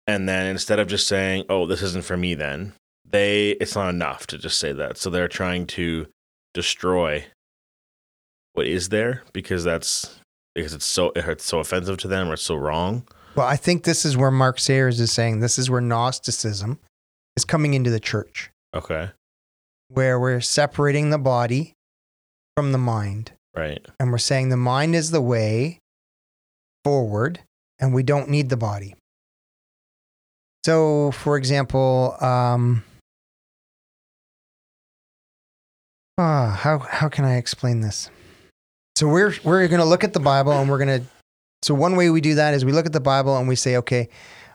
and 0.07 0.27
then 0.27 0.47
instead 0.47 0.79
of 0.79 0.87
just 0.87 1.07
saying 1.07 1.45
oh 1.49 1.65
this 1.65 1.81
isn't 1.81 2.05
for 2.05 2.17
me 2.17 2.33
then 2.33 2.73
they 3.11 3.51
it's 3.51 3.75
not 3.75 3.89
enough 3.89 4.25
to 4.27 4.37
just 4.37 4.59
say 4.59 4.71
that. 4.71 4.97
So 4.97 5.09
they're 5.09 5.27
trying 5.27 5.67
to 5.67 6.07
destroy 6.53 7.25
what 8.53 8.67
is 8.67 8.89
there 8.89 9.23
because 9.33 9.63
that's 9.63 10.19
because 10.55 10.73
it's 10.73 10.85
so 10.85 11.11
it's 11.15 11.45
so 11.45 11.59
offensive 11.59 11.97
to 11.99 12.07
them 12.07 12.29
or 12.29 12.33
it's 12.33 12.41
so 12.41 12.55
wrong. 12.55 13.07
Well, 13.35 13.47
I 13.47 13.55
think 13.55 13.83
this 13.83 14.03
is 14.03 14.17
where 14.17 14.31
Mark 14.31 14.59
Sayers 14.59 14.99
is 14.99 15.11
saying 15.11 15.39
this 15.39 15.57
is 15.57 15.69
where 15.69 15.81
Gnosticism 15.81 16.79
is 17.37 17.45
coming 17.45 17.73
into 17.73 17.89
the 17.89 17.99
church, 17.99 18.49
okay. 18.73 19.11
Where 19.87 20.19
we're 20.19 20.41
separating 20.41 21.09
the 21.09 21.17
body 21.17 21.73
from 22.55 22.71
the 22.71 22.77
mind. 22.77 23.31
right. 23.55 23.85
And 23.99 24.11
we're 24.11 24.17
saying 24.17 24.49
the 24.49 24.57
mind 24.57 24.95
is 24.95 25.11
the 25.11 25.21
way 25.21 25.79
forward 26.83 27.39
and 27.79 27.93
we 27.93 28.03
don't 28.03 28.29
need 28.29 28.49
the 28.49 28.57
body. 28.57 28.95
So, 30.63 31.11
for 31.11 31.37
example, 31.37 32.15
um, 32.21 32.83
ah, 36.17 36.57
how, 36.59 36.79
how 36.79 37.09
can 37.09 37.25
I 37.25 37.37
explain 37.37 37.81
this? 37.81 38.09
So, 38.95 39.07
we're, 39.07 39.33
we're 39.43 39.67
going 39.67 39.79
to 39.79 39.85
look 39.85 40.03
at 40.03 40.13
the 40.13 40.19
Bible 40.19 40.51
and 40.51 40.69
we're 40.69 40.77
going 40.77 41.01
to. 41.01 41.07
So, 41.63 41.73
one 41.73 41.95
way 41.95 42.09
we 42.09 42.21
do 42.21 42.35
that 42.35 42.53
is 42.53 42.63
we 42.63 42.71
look 42.71 42.85
at 42.85 42.93
the 42.93 42.99
Bible 42.99 43.37
and 43.37 43.47
we 43.47 43.55
say, 43.55 43.77
okay, 43.77 44.09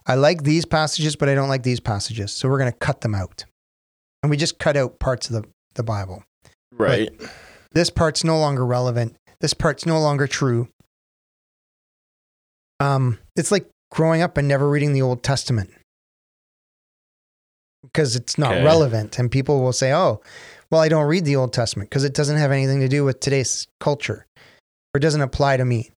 I 0.06 0.14
like 0.14 0.42
these 0.42 0.64
passages, 0.64 1.16
but 1.16 1.28
I 1.28 1.34
don't 1.34 1.48
like 1.48 1.62
these 1.64 1.80
passages. 1.80 2.32
So, 2.32 2.48
we're 2.48 2.58
going 2.58 2.72
to 2.72 2.78
cut 2.78 3.00
them 3.00 3.14
out. 3.14 3.44
And 4.22 4.30
we 4.30 4.36
just 4.36 4.58
cut 4.58 4.76
out 4.76 4.98
parts 4.98 5.28
of 5.28 5.42
the, 5.42 5.48
the 5.75 5.82
Bible 5.82 6.22
right 6.72 7.10
this 7.76 7.90
part's 7.90 8.25
no 8.25 8.38
longer 8.38 8.64
relevant. 8.64 9.16
This 9.40 9.52
part's 9.52 9.84
no 9.84 10.00
longer 10.00 10.26
true. 10.26 10.68
Um, 12.80 13.18
it's 13.36 13.52
like 13.52 13.68
growing 13.90 14.22
up 14.22 14.38
and 14.38 14.48
never 14.48 14.66
reading 14.66 14.94
the 14.94 15.02
Old 15.02 15.22
Testament 15.22 15.70
because 17.83 18.16
it's 18.16 18.38
not 18.38 18.52
Okay. 18.54 18.62
relevant. 18.64 19.18
And 19.18 19.30
people 19.30 19.62
will 19.62 19.73
say, 19.73 19.92
oh, 19.92 20.21
well, 20.71 20.80
I 20.80 20.88
don't 20.88 21.06
read 21.06 21.25
the 21.25 21.37
Old 21.37 21.52
Testament 21.52 21.90
because 21.90 22.04
it 22.04 22.14
doesn't 22.14 22.38
have 22.38 22.50
anything 22.52 22.80
to 22.80 22.88
do 22.88 23.04
with 23.04 23.21
today's 23.21 23.66
culture 23.80 24.26
or 24.95 24.99
it 24.99 25.00
doesn't 25.00 25.21
apply 25.21 25.56
to 25.56 25.64
me. 25.64 25.90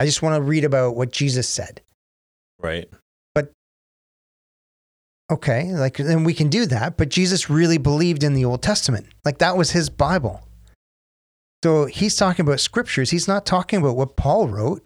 I 0.00 0.06
just 0.06 0.22
want 0.22 0.36
to 0.36 0.42
read 0.42 0.64
about 0.64 0.96
what 0.96 1.12
Jesus 1.12 1.48
said. 1.48 1.80
right 2.60 2.88
But 3.34 3.52
Okay, 5.30 5.72
like 5.74 5.96
then 5.96 6.24
we 6.24 6.34
can 6.34 6.48
do 6.48 6.66
that. 6.66 6.96
But 6.96 7.08
Jesus 7.08 7.48
really 7.50 7.78
believed 7.78 8.22
in 8.22 8.34
the 8.34 8.44
Old 8.44 8.62
Testament. 8.62 9.06
Like 9.24 9.38
that 9.38 9.56
was 9.56 9.70
his 9.70 9.88
Bible. 9.90 10.42
So 11.62 11.86
he's 11.86 12.16
talking 12.16 12.44
about 12.44 12.58
scriptures. 12.60 13.10
He's 13.10 13.28
not 13.28 13.46
talking 13.46 13.78
about 13.78 13.96
what 13.96 14.16
Paul 14.16 14.48
wrote. 14.48 14.82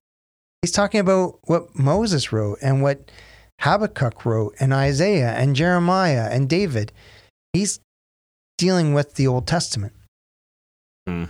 He's 0.63 0.73
talking 0.73 1.01
about 1.01 1.39
what 1.45 1.75
Moses 1.79 2.33
wrote 2.33 2.59
and 2.61 2.83
what 2.83 3.11
Habakkuk 3.61 4.25
wrote 4.25 4.55
and 4.61 4.73
Isaiah 4.73 5.33
and 5.33 5.57
Jeremiah 5.57 6.29
and 6.31 6.49
David. 6.49 6.93
He's 7.53 7.81
dealing 8.59 8.95
with 8.95 9.15
the 9.15 9.27
Old 9.27 9.47
Testament. 9.47 9.93
Hmm. 11.07 11.25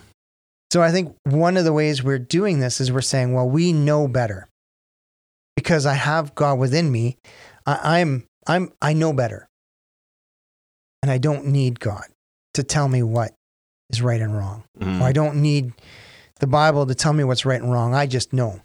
So 0.72 0.82
I 0.82 0.90
think 0.90 1.16
one 1.24 1.56
of 1.56 1.64
the 1.64 1.72
ways 1.72 2.02
we're 2.02 2.18
doing 2.18 2.60
this 2.60 2.80
is 2.80 2.90
we're 2.90 3.00
saying, 3.00 3.32
well, 3.32 3.48
we 3.48 3.72
know 3.72 4.08
better 4.08 4.48
because 5.54 5.86
I 5.86 5.94
have 5.94 6.34
God 6.34 6.58
within 6.58 6.90
me. 6.90 7.16
I, 7.64 8.00
I'm 8.00 8.24
I'm 8.46 8.72
I 8.82 8.92
know 8.92 9.12
better. 9.12 9.48
And 11.02 11.10
I 11.10 11.18
don't 11.18 11.46
need 11.46 11.78
God 11.78 12.04
to 12.54 12.62
tell 12.62 12.88
me 12.88 13.02
what 13.02 13.32
is 13.90 14.02
right 14.02 14.20
and 14.20 14.36
wrong. 14.36 14.64
Or 15.00 15.06
I 15.06 15.12
don't 15.12 15.36
need 15.36 15.72
the 16.40 16.46
Bible 16.46 16.86
to 16.86 16.94
tell 16.94 17.12
me 17.12 17.22
what's 17.22 17.44
right 17.46 17.60
and 17.60 17.72
wrong. 17.72 17.94
I 17.94 18.06
just 18.06 18.32
know. 18.32 18.60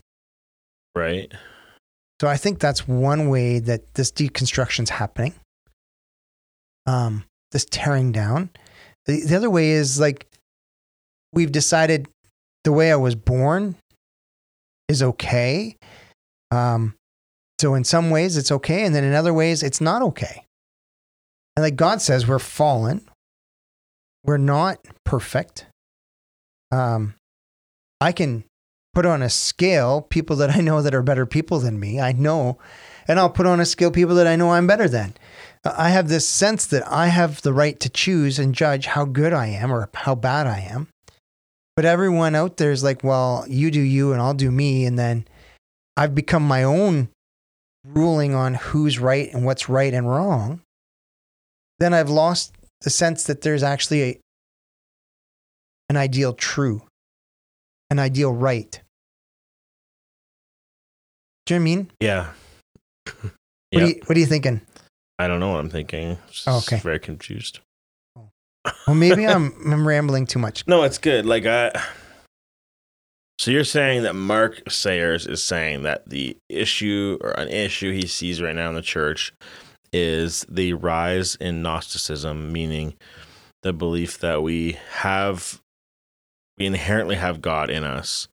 right 0.96 1.32
So 2.22 2.28
I 2.28 2.38
think 2.38 2.60
that's 2.60 2.88
one 2.88 3.30
way 3.30 3.58
that 3.58 3.96
this 3.96 4.12
deconstruction 4.12 4.84
is 4.84 4.92
happening. 4.92 5.34
Um, 6.86 7.24
this 7.52 7.66
tearing 7.66 8.12
down. 8.12 8.52
The, 9.08 9.26
the 9.26 9.36
other 9.36 9.50
way 9.50 9.72
is 9.72 10.00
like 10.00 10.28
we've 11.34 11.52
decided 11.52 12.08
the 12.64 12.74
way 12.74 12.92
I 12.92 12.96
was 12.96 13.16
born 13.16 13.76
is 14.88 15.02
okay. 15.02 15.78
Um, 16.52 16.94
so 17.60 17.74
in 17.74 17.84
some 17.84 18.12
ways 18.12 18.38
it's 18.38 18.52
okay, 18.52 18.86
and 18.86 18.94
then 18.94 19.04
in 19.04 19.16
other 19.16 19.34
ways 19.34 19.64
it's 19.64 19.82
not 19.82 20.04
okay. 20.04 20.46
And 21.56 21.64
like 21.64 21.76
God 21.76 22.04
says, 22.04 22.28
we're 22.28 22.38
fallen. 22.38 23.02
We're 24.24 24.38
not 24.38 24.78
perfect. 25.06 25.66
Um, 26.72 27.16
I 28.00 28.12
can 28.12 28.44
put 28.94 29.06
on 29.06 29.22
a 29.22 29.30
scale 29.30 30.02
people 30.02 30.36
that 30.38 30.56
I 30.56 30.62
know 30.62 30.82
that 30.82 30.94
are 30.94 31.04
better 31.04 31.26
people 31.26 31.60
than 31.60 31.80
me. 31.80 32.00
I 32.00 32.12
know. 32.12 32.58
And 33.08 33.20
I'll 33.20 33.30
put 33.30 33.46
on 33.46 33.60
a 33.60 33.66
scale 33.66 33.92
people 33.92 34.16
that 34.16 34.28
I 34.28 34.36
know 34.36 34.52
I'm 34.52 34.68
better 34.68 34.88
than. 34.88 35.14
I 35.64 35.90
have 35.90 36.08
this 36.08 36.28
sense 36.28 36.66
that 36.68 36.88
I 36.88 37.08
have 37.08 37.42
the 37.42 37.54
right 37.54 37.80
to 37.80 37.90
choose 37.90 38.40
and 38.40 38.56
judge 38.56 38.88
how 38.88 39.06
good 39.06 39.34
I 39.34 39.48
am 39.48 39.72
or 39.72 39.90
how 39.94 40.16
bad 40.16 40.48
I 40.48 40.60
am. 40.60 40.88
But 41.76 41.86
everyone 41.86 42.36
out 42.36 42.58
there 42.58 42.72
is 42.72 42.84
like, 42.84 43.04
well, 43.04 43.46
you 43.48 43.72
do 43.72 43.82
you 43.82 44.12
and 44.12 44.22
I'll 44.22 44.34
do 44.34 44.52
me. 44.52 44.86
And 44.86 44.98
then 44.98 45.26
I've 45.96 46.16
become 46.16 46.44
my 46.44 46.64
own 46.64 47.10
ruling 47.86 48.36
on 48.36 48.56
who's 48.56 49.00
right 49.00 49.32
and 49.34 49.46
what's 49.46 49.70
right 49.70 49.94
and 49.94 50.10
wrong. 50.10 50.62
Then 51.80 51.94
I've 51.94 52.10
lost 52.10 52.54
the 52.82 52.90
sense 52.90 53.24
that 53.26 53.42
there's 53.42 53.64
actually 53.64 54.04
a, 54.04 54.20
an 55.90 55.98
ideal 55.98 56.34
true, 56.34 56.84
an 57.92 58.00
ideal 58.00 58.34
right. 58.34 58.82
Do 61.46 61.54
you 61.54 61.60
know 61.60 61.64
what 61.64 61.72
I 61.72 61.76
mean? 61.76 61.92
yeah 62.00 62.30
What, 63.22 63.34
Yeah. 63.72 63.82
are 63.84 63.88
you, 63.88 64.02
what 64.06 64.18
are 64.18 64.20
you 64.20 64.26
thinking? 64.26 64.62
I 65.20 65.28
don't 65.28 65.40
know 65.40 65.52
what 65.52 65.60
I'm 65.60 65.70
thinking. 65.70 66.18
Oh, 66.48 66.58
okay. 66.60 66.80
Very 66.80 67.00
confused. 67.00 67.60
Well, 68.16 68.96
maybe 68.96 69.28
I'm, 69.28 69.54
I'm 69.72 69.88
rambling 69.88 70.26
too 70.26 70.40
much. 70.40 70.66
No, 70.68 70.84
it's 70.84 70.98
good. 70.98 71.26
Like 71.26 71.46
I 71.46 71.72
So 73.40 73.52
you're 73.52 73.64
saying 73.66 74.04
that 74.04 74.16
Mark 74.16 74.62
Sayers 74.72 75.28
is 75.28 75.44
saying 75.44 75.84
that 75.84 76.08
the 76.10 76.38
issue 76.50 77.18
or 77.22 77.32
an 77.32 77.50
issue 77.50 77.92
he 77.92 78.08
sees 78.08 78.42
right 78.42 78.56
now 78.56 78.70
in 78.70 78.76
the 78.76 78.82
church 78.82 79.34
is 79.92 80.46
the 80.48 80.74
rise 80.74 81.36
in 81.36 81.62
Gnosticism, 81.62 82.54
meaning 82.54 82.94
the 83.64 83.74
belief 83.74 84.20
that 84.20 84.42
we 84.44 84.78
have 84.92 85.60
we 86.62 86.68
inherently 86.68 87.16
have 87.16 87.42
God 87.42 87.72
in 87.72 87.84
us 87.84 88.28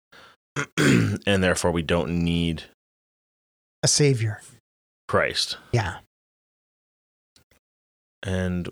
and 0.76 1.42
therefore 1.42 1.70
we 1.70 1.80
don't 1.80 2.11
need 2.11 2.64
A 3.82 3.88
savior. 3.88 4.42
Christ. 5.06 5.56
Yeah. 5.73 6.00
And 8.23 8.68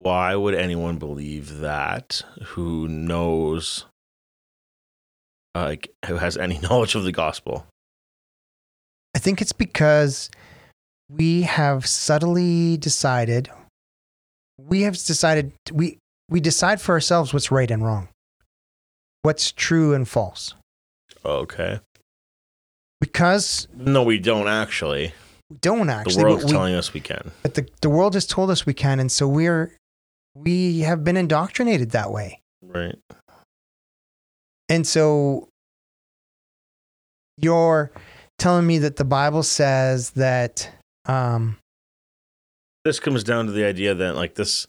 why 0.00 0.34
would 0.34 0.56
anyone 0.56 0.98
believe 0.98 1.58
that 1.58 2.22
who 2.42 2.88
knows, 2.88 3.84
uh, 5.54 5.66
like, 5.66 5.92
who 6.06 6.16
has 6.16 6.36
any 6.36 6.58
knowledge 6.62 6.96
of 6.96 7.04
the 7.04 7.12
gospel? 7.12 7.66
I 9.14 9.20
think 9.20 9.40
it's 9.40 9.52
because 9.52 10.30
we 11.08 11.42
have 11.42 11.86
subtly 11.86 12.76
decided, 12.76 13.50
we 14.58 14.82
have 14.82 14.94
decided, 14.94 15.52
we, 15.70 15.99
we 16.30 16.40
decide 16.40 16.80
for 16.80 16.92
ourselves 16.92 17.34
what's 17.34 17.50
right 17.50 17.70
and 17.70 17.84
wrong, 17.84 18.08
what's 19.22 19.52
true 19.52 19.92
and 19.92 20.08
false. 20.08 20.54
Okay. 21.24 21.80
Because 23.00 23.68
No, 23.76 24.02
we 24.02 24.18
don't 24.18 24.48
actually. 24.48 25.12
we 25.50 25.56
don't 25.60 25.90
actually. 25.90 26.14
The 26.16 26.22
world's 26.22 26.44
we, 26.44 26.50
telling 26.52 26.74
us 26.74 26.94
we 26.94 27.00
can. 27.00 27.32
but 27.42 27.54
the, 27.54 27.68
the 27.82 27.90
world 27.90 28.14
has 28.14 28.26
told 28.26 28.50
us 28.50 28.64
we 28.64 28.74
can. 28.74 29.00
And 29.00 29.10
so 29.10 29.26
we're, 29.28 29.74
we 30.34 30.80
have 30.80 31.02
been 31.04 31.16
indoctrinated 31.16 31.90
that 31.90 32.10
way. 32.10 32.40
Right. 32.62 32.96
And 34.68 34.86
so 34.86 35.48
you're 37.36 37.90
telling 38.38 38.66
me 38.66 38.78
that 38.78 38.96
the 38.96 39.04
Bible 39.04 39.42
says 39.42 40.10
that, 40.10 40.70
um, 41.06 41.56
This 42.84 43.00
comes 43.00 43.24
down 43.24 43.46
to 43.46 43.52
the 43.52 43.64
idea 43.64 43.94
that, 43.94 44.14
like, 44.14 44.34
this 44.36 44.66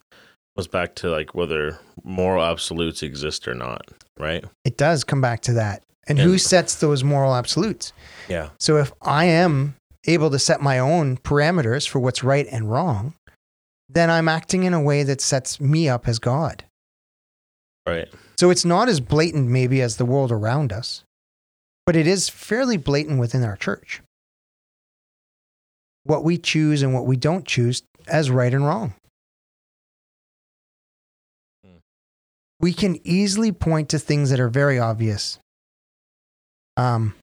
goes 0.62 0.68
back 0.68 0.94
to, 0.94 1.10
like, 1.10 1.34
whether 1.34 1.80
moral 2.03 2.44
absolutes 2.44 3.01
exist 3.01 3.48
or 3.48 3.56
not, 3.56 3.82
right? 4.20 4.46
it 4.63 4.77
does 4.77 5.03
come 5.03 5.20
back 5.20 5.41
to 5.41 5.53
that. 5.53 5.82
And 6.08 6.20
who 6.20 6.38
sets 6.38 6.75
those 6.75 7.03
moral 7.03 7.34
absolutes? 7.34 7.94
Yeah. 8.30 8.50
So 8.60 8.77
if 8.77 8.91
I 9.01 9.25
am 9.25 9.75
able 10.06 10.30
to 10.30 10.38
set 10.38 10.62
my 10.62 10.77
own 10.77 11.18
parameters 11.18 11.88
for 11.88 12.00
what's 12.00 12.24
right 12.24 12.48
and 12.51 12.70
wrong, 12.70 13.15
then 13.89 14.12
I'm 14.12 14.27
acting 14.27 14.63
in 14.63 14.74
a 14.74 14.82
way 14.82 15.03
that 15.03 15.20
sets 15.20 15.60
me 15.60 15.89
up 15.89 16.08
as 16.08 16.20
God. 16.20 16.63
Right. 17.88 18.08
So 18.39 18.51
it's 18.51 18.65
not 18.65 18.88
as 18.88 19.00
blatant 19.00 19.50
maybe 19.50 19.82
as 19.82 19.98
the 19.98 20.06
world 20.06 20.32
around 20.32 20.72
us, 20.72 21.03
but 21.88 21.96
it 21.96 22.06
is 22.06 22.30
fairly 22.30 22.77
blatant 22.77 23.20
within 23.20 23.44
our 23.44 23.56
church. 23.56 24.01
What 26.03 26.24
we 26.24 26.38
choose 26.38 26.84
and 26.84 26.94
what 26.94 27.06
we 27.08 27.15
don't 27.15 27.48
choose 27.48 27.82
as 28.08 28.30
right 28.30 28.53
and 28.53 28.65
wrong. 28.65 28.94
We 32.62 32.74
can 32.74 33.00
easily 33.03 33.51
point 33.51 33.89
to 33.89 34.00
things 34.00 34.30
that 34.30 34.39
are 34.39 34.50
very 34.50 34.80
obvious. 34.80 35.39
Um, 36.77 37.15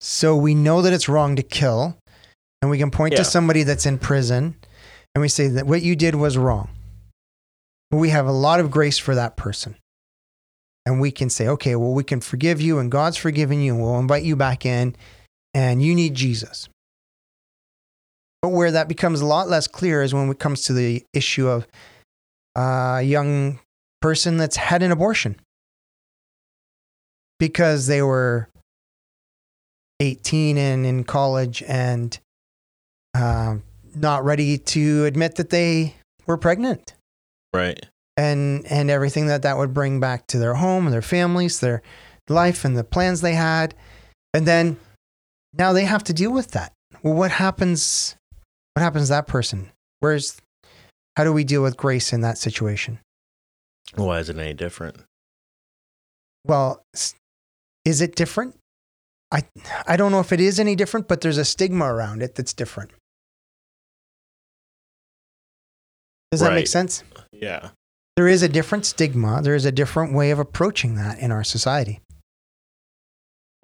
so 0.00 0.36
we 0.36 0.54
know 0.54 0.82
that 0.82 0.92
it's 0.92 1.08
wrong 1.08 1.34
to 1.36 1.42
kill, 1.42 1.96
and 2.62 2.70
we 2.70 2.78
can 2.78 2.90
point 2.90 3.12
Yeah. 3.12 3.18
to 3.18 3.24
somebody 3.24 3.62
that's 3.62 3.86
in 3.86 3.98
prison, 3.98 4.56
and 5.14 5.22
we 5.22 5.28
say 5.28 5.48
that 5.48 5.66
what 5.66 5.82
you 5.82 5.96
did 5.96 6.14
was 6.14 6.36
wrong. 6.36 6.70
But 7.90 7.96
we 7.96 8.10
have 8.10 8.26
a 8.26 8.32
lot 8.32 8.60
of 8.60 8.70
grace 8.70 8.98
for 8.98 9.14
that 9.14 9.36
person. 9.36 9.76
And 10.86 11.00
we 11.00 11.10
can 11.10 11.28
say, 11.28 11.48
okay, 11.48 11.74
well, 11.76 11.92
we 11.92 12.04
can 12.04 12.20
forgive 12.20 12.60
you, 12.60 12.78
and 12.78 12.90
God's 12.90 13.16
forgiven 13.16 13.60
you, 13.60 13.74
and 13.74 13.82
we'll 13.82 13.98
invite 13.98 14.22
you 14.24 14.36
back 14.36 14.64
in, 14.64 14.94
and 15.52 15.82
you 15.82 15.94
need 15.94 16.14
Jesus. 16.14 16.68
But 18.40 18.50
where 18.50 18.70
that 18.70 18.88
becomes 18.88 19.20
a 19.20 19.26
lot 19.26 19.48
less 19.48 19.66
clear 19.66 20.02
is 20.02 20.14
when 20.14 20.30
it 20.30 20.38
comes 20.38 20.62
to 20.62 20.72
the 20.72 21.04
issue 21.12 21.48
of 21.48 21.66
a 22.58 23.02
young 23.02 23.60
person 24.00 24.36
that's 24.36 24.56
had 24.56 24.82
an 24.82 24.90
abortion 24.90 25.36
because 27.38 27.86
they 27.86 28.02
were 28.02 28.48
18 30.00 30.58
and 30.58 30.84
in 30.84 31.04
college 31.04 31.62
and 31.66 32.18
um, 33.14 33.62
not 33.94 34.24
ready 34.24 34.58
to 34.58 35.04
admit 35.04 35.36
that 35.36 35.50
they 35.50 35.94
were 36.26 36.36
pregnant. 36.36 36.94
Right. 37.54 37.86
and 38.16 38.66
and 38.66 38.90
everything 38.90 39.28
that 39.28 39.42
that 39.42 39.56
would 39.56 39.72
bring 39.72 40.00
back 40.00 40.26
to 40.26 40.38
their 40.38 40.54
home 40.54 40.84
and 40.84 40.92
their 40.92 41.00
families 41.00 41.60
their 41.60 41.80
life 42.28 42.64
and 42.64 42.76
the 42.76 42.84
plans 42.84 43.20
they 43.20 43.34
had. 43.34 43.74
And 44.34 44.46
then 44.46 44.76
now 45.54 45.72
they 45.72 45.84
have 45.84 46.04
to 46.04 46.12
deal 46.12 46.32
with 46.32 46.50
that. 46.50 46.72
Well 47.02 47.14
what 47.14 47.30
happens 47.30 48.16
what 48.74 48.82
happens 48.82 49.06
to 49.06 49.12
that 49.14 49.28
person? 49.28 49.70
Where's 50.00 50.40
how 51.18 51.24
do 51.24 51.32
we 51.32 51.42
deal 51.42 51.64
with 51.64 51.76
grace 51.76 52.12
in 52.12 52.20
that 52.20 52.38
situation 52.38 53.00
Why 53.96 54.20
is 54.20 54.28
it 54.30 54.38
any 54.38 54.54
different? 54.54 55.02
well 56.44 56.84
is 57.84 58.00
it 58.00 58.14
different 58.14 58.54
i 59.32 59.42
i 59.88 59.96
don't 59.96 60.12
know 60.12 60.20
if 60.20 60.32
it 60.32 60.40
is 60.40 60.60
any 60.60 60.76
different 60.76 61.08
but 61.08 61.20
there's 61.20 61.38
a 61.38 61.44
stigma 61.44 61.84
around 61.92 62.22
it 62.22 62.36
that's 62.36 62.52
different 62.54 62.92
does 66.30 66.40
that 66.40 66.52
make 66.54 66.68
sense 66.68 67.02
Yeah. 67.32 67.70
there 68.16 68.28
is 68.28 68.42
a 68.44 68.48
different 68.48 68.86
stigma 68.86 69.40
there 69.42 69.56
is 69.56 69.64
a 69.64 69.72
different 69.72 70.14
way 70.14 70.30
of 70.30 70.38
approaching 70.38 70.94
that 70.94 71.18
in 71.18 71.32
our 71.32 71.42
society 71.44 72.00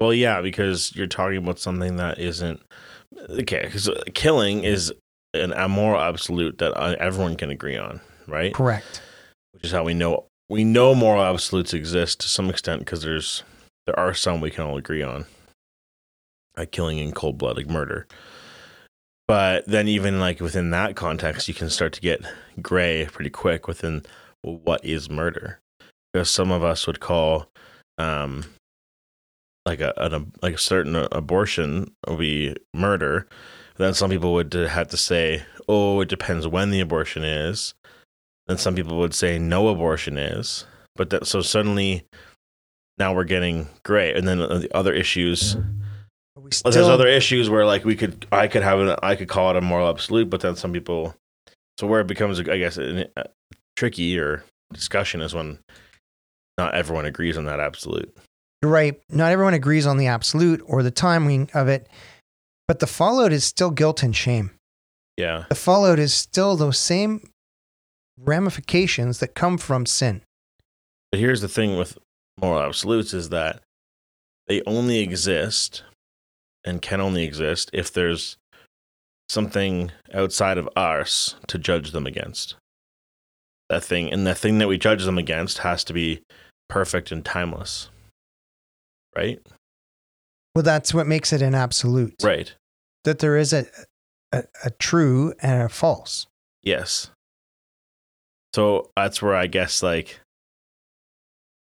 Well, 0.00 0.12
yeah, 0.12 0.40
because 0.42 0.94
you're 0.96 1.06
talking 1.06 1.38
about 1.38 1.60
something 1.60 1.96
that 1.96 2.18
isn't 2.18 2.60
okay. 3.30 3.62
Because 3.64 3.88
uh, 3.88 4.02
killing 4.12 4.64
is 4.64 4.92
an 5.34 5.52
immoral 5.52 6.00
absolute 6.00 6.58
that 6.58 6.72
uh, 6.78 6.96
everyone 6.98 7.36
can 7.36 7.50
agree 7.50 7.76
on, 7.76 8.00
right? 8.26 8.54
correct 8.54 9.02
Which 9.52 9.64
is 9.64 9.72
how 9.72 9.84
we 9.84 9.94
know 9.94 10.26
we 10.48 10.64
know 10.64 10.94
moral 10.94 11.22
absolutes 11.22 11.72
exist 11.72 12.20
to 12.20 12.28
some 12.28 12.50
extent 12.50 12.80
because 12.80 13.02
there's 13.02 13.42
there 13.86 13.98
are 13.98 14.14
some 14.14 14.40
we 14.40 14.50
can 14.50 14.64
all 14.64 14.76
agree 14.76 15.02
on, 15.02 15.26
like 16.56 16.70
killing 16.70 16.98
in 16.98 17.12
cold 17.12 17.38
blood, 17.38 17.56
like 17.56 17.68
murder. 17.68 18.06
But 19.26 19.66
then, 19.66 19.88
even 19.88 20.20
like 20.20 20.40
within 20.40 20.70
that 20.70 20.96
context, 20.96 21.48
you 21.48 21.54
can 21.54 21.70
start 21.70 21.92
to 21.94 22.00
get 22.00 22.22
gray 22.60 23.08
pretty 23.10 23.30
quick 23.30 23.66
within 23.66 24.04
what 24.42 24.84
is 24.84 25.08
murder, 25.08 25.60
because 26.12 26.30
some 26.30 26.50
of 26.50 26.62
us 26.62 26.86
would 26.86 27.00
call 27.00 27.46
um, 27.96 28.44
like 29.64 29.80
a 29.80 29.94
an, 29.96 30.32
like 30.42 30.54
a 30.54 30.58
certain 30.58 30.94
abortion 30.94 31.92
would 32.06 32.18
be 32.18 32.54
murder. 32.74 33.26
Then 33.76 33.94
some 33.94 34.10
people 34.10 34.32
would 34.34 34.54
uh, 34.54 34.68
have 34.68 34.88
to 34.88 34.96
say, 34.96 35.42
"Oh, 35.68 36.00
it 36.00 36.08
depends 36.08 36.46
when 36.46 36.70
the 36.70 36.80
abortion 36.80 37.24
is." 37.24 37.74
Then 38.46 38.58
some 38.58 38.74
people 38.74 38.98
would 38.98 39.14
say, 39.14 39.38
"No 39.38 39.68
abortion 39.68 40.16
is." 40.18 40.66
But 40.96 41.10
that 41.10 41.26
so 41.26 41.40
suddenly, 41.42 42.04
now 42.98 43.14
we're 43.14 43.24
getting 43.24 43.68
gray, 43.84 44.14
and 44.14 44.28
then 44.28 44.40
uh, 44.40 44.58
the 44.58 44.76
other 44.76 44.92
issues. 44.92 45.56
still, 46.50 46.70
there's 46.70 46.88
other 46.88 47.08
issues 47.08 47.50
where 47.50 47.66
like 47.66 47.84
we 47.84 47.96
could, 47.96 48.26
I 48.30 48.46
could 48.46 48.62
have, 48.62 48.78
an, 48.78 48.96
I 49.02 49.16
could 49.16 49.28
call 49.28 49.50
it 49.50 49.56
a 49.56 49.60
moral 49.60 49.88
absolute, 49.88 50.30
but 50.30 50.40
then 50.40 50.54
some 50.54 50.72
people, 50.72 51.14
so 51.80 51.86
where 51.86 52.00
it 52.00 52.06
becomes, 52.06 52.38
I 52.40 52.58
guess, 52.58 52.76
an, 52.76 53.06
uh, 53.16 53.24
tricky 53.76 54.18
or 54.18 54.44
discussion 54.72 55.20
is 55.20 55.34
when 55.34 55.58
not 56.58 56.74
everyone 56.74 57.06
agrees 57.06 57.36
on 57.36 57.46
that 57.46 57.60
absolute. 57.60 58.16
Right. 58.62 59.00
Not 59.10 59.32
everyone 59.32 59.54
agrees 59.54 59.86
on 59.86 59.98
the 59.98 60.06
absolute 60.06 60.62
or 60.64 60.82
the 60.82 60.90
timing 60.90 61.50
of 61.54 61.68
it, 61.68 61.88
but 62.68 62.80
the 62.80 62.86
fallout 62.86 63.32
is 63.32 63.44
still 63.44 63.70
guilt 63.70 64.02
and 64.02 64.14
shame. 64.14 64.50
Yeah, 65.16 65.44
The 65.48 65.54
fallout 65.54 65.98
is 66.00 66.12
still 66.12 66.56
those 66.56 66.78
same 66.78 67.28
ramifications 68.18 69.18
that 69.20 69.34
come 69.34 69.58
from 69.58 69.86
sin. 69.86 70.22
but 71.10 71.20
here's 71.20 71.40
the 71.40 71.48
thing 71.48 71.76
with 71.76 71.96
moral 72.40 72.60
absolutes 72.62 73.14
is 73.14 73.28
that 73.28 73.60
they 74.48 74.60
only 74.66 74.98
exist 74.98 75.84
and 76.64 76.82
can 76.82 77.00
only 77.00 77.22
exist 77.24 77.70
if 77.72 77.92
there's 77.92 78.36
something 79.28 79.90
outside 80.12 80.58
of 80.58 80.68
us 80.76 81.36
to 81.46 81.58
judge 81.58 81.92
them 81.92 82.06
against. 82.06 82.56
That 83.68 83.84
thing, 83.84 84.12
and 84.12 84.26
the 84.26 84.34
thing 84.34 84.58
that 84.58 84.68
we 84.68 84.76
judge 84.78 85.04
them 85.04 85.16
against 85.18 85.58
has 85.58 85.84
to 85.84 85.92
be 85.92 86.22
perfect 86.68 87.10
and 87.12 87.24
timeless. 87.24 87.88
Right? 89.16 89.40
Well, 90.54 90.62
that's 90.62 90.94
what 90.94 91.06
makes 91.06 91.32
it 91.32 91.42
an 91.42 91.54
absolute. 91.54 92.14
Right. 92.22 92.54
That 93.04 93.18
there 93.18 93.36
is 93.36 93.52
a, 93.52 93.66
a, 94.32 94.44
a 94.64 94.70
true 94.70 95.34
and 95.40 95.62
a 95.62 95.68
false. 95.68 96.26
Yes. 96.62 97.10
So 98.54 98.90
that's 98.96 99.20
where 99.20 99.34
I 99.34 99.48
guess 99.48 99.82
like 99.82 100.20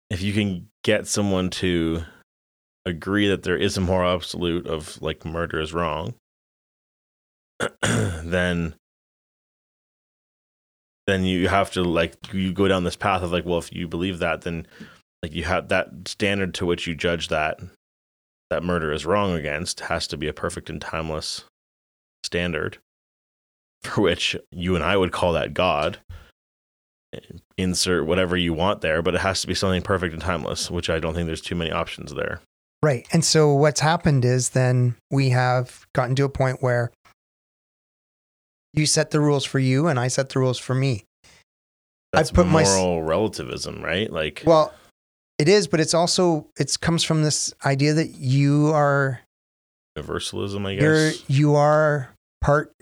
if 0.10 0.22
you 0.22 0.34
can 0.34 0.70
get 0.84 1.08
someone 1.08 1.50
to 1.50 2.04
agree 2.86 3.28
that 3.28 3.42
there 3.42 3.58
is 3.58 3.76
a 3.76 3.82
moral 3.82 4.14
absolute 4.14 4.68
of 4.68 5.02
like 5.02 5.26
murder 5.26 5.60
is 5.60 5.74
wrong, 5.74 6.14
then 7.82 8.76
then 11.08 11.24
you 11.24 11.48
have 11.48 11.72
to 11.72 11.84
like 11.84 12.34
you 12.34 12.54
go 12.54 12.68
down 12.68 12.84
this 12.84 12.96
path 12.96 13.24
of 13.24 13.32
like, 13.32 13.46
well, 13.46 13.58
if 13.58 13.74
you 13.74 13.88
believe 13.88 14.20
that, 14.20 14.42
then 14.42 14.68
like 15.24 15.34
you 15.34 15.44
have 15.44 15.70
that 15.70 15.90
standard 16.06 16.54
to 16.54 16.68
which 16.68 16.86
you 16.86 16.94
judge 16.94 17.30
that 17.30 17.60
that 18.50 18.64
murder 18.64 18.92
is 18.92 19.06
wrong 19.06 19.34
against 19.34 19.82
has 19.82 20.08
to 20.08 20.18
be 20.18 20.28
a 20.28 20.34
perfect 20.34 20.70
and 20.70 20.82
timeless 20.82 21.46
standard 22.24 22.78
for 23.84 24.02
which 24.02 24.36
you 24.52 24.76
and 24.76 24.84
I 24.84 24.98
would 24.98 25.12
call 25.12 25.34
that 25.34 25.54
God. 25.54 26.00
Insert 27.58 28.06
whatever 28.06 28.36
you 28.36 28.54
want 28.54 28.82
there, 28.82 29.02
but 29.02 29.16
it 29.16 29.22
has 29.22 29.40
to 29.42 29.48
be 29.48 29.54
something 29.54 29.82
perfect 29.82 30.12
and 30.14 30.22
timeless, 30.22 30.70
which 30.70 30.90
I 30.90 31.00
don't 31.00 31.14
think 31.14 31.28
there's 31.28 31.40
too 31.42 31.56
many 31.56 31.72
options 31.72 32.14
there. 32.14 32.42
Right. 32.84 33.08
And 33.14 33.24
so 33.24 33.54
what's 33.54 33.80
happened 33.80 34.26
is 34.26 34.50
then 34.50 34.96
we 35.10 35.30
have 35.30 35.86
gotten 35.96 36.16
to 36.16 36.26
a 36.26 36.30
point 36.30 36.62
where 36.62 36.92
you 38.74 38.86
set 38.86 39.12
the 39.12 39.22
rules 39.22 39.46
for 39.46 39.60
you 39.60 39.88
and 39.88 39.98
I 39.98 40.10
set 40.10 40.28
the 40.30 40.40
rules 40.40 40.60
for 40.60 40.76
me. 40.76 41.06
That's 42.12 42.32
put 42.32 42.48
my 42.48 42.64
moral 42.64 43.02
s- 43.02 43.08
relativism, 43.08 43.82
right? 43.82 44.12
Like, 44.12 44.44
Well, 44.46 44.74
it 45.38 45.48
is, 45.50 45.68
but 45.68 45.80
it's 45.80 45.94
also 45.94 46.48
it 46.58 46.78
comes 46.82 47.04
from 47.04 47.24
this 47.24 47.54
idea 47.66 47.94
that 47.94 48.16
you 48.16 48.72
are 48.74 49.22
universalism, 49.96 50.66
I 50.66 50.72
you're 50.72 51.12
guess. 51.12 51.30
you 51.30 51.56
are 51.56 52.14
part 52.42 52.74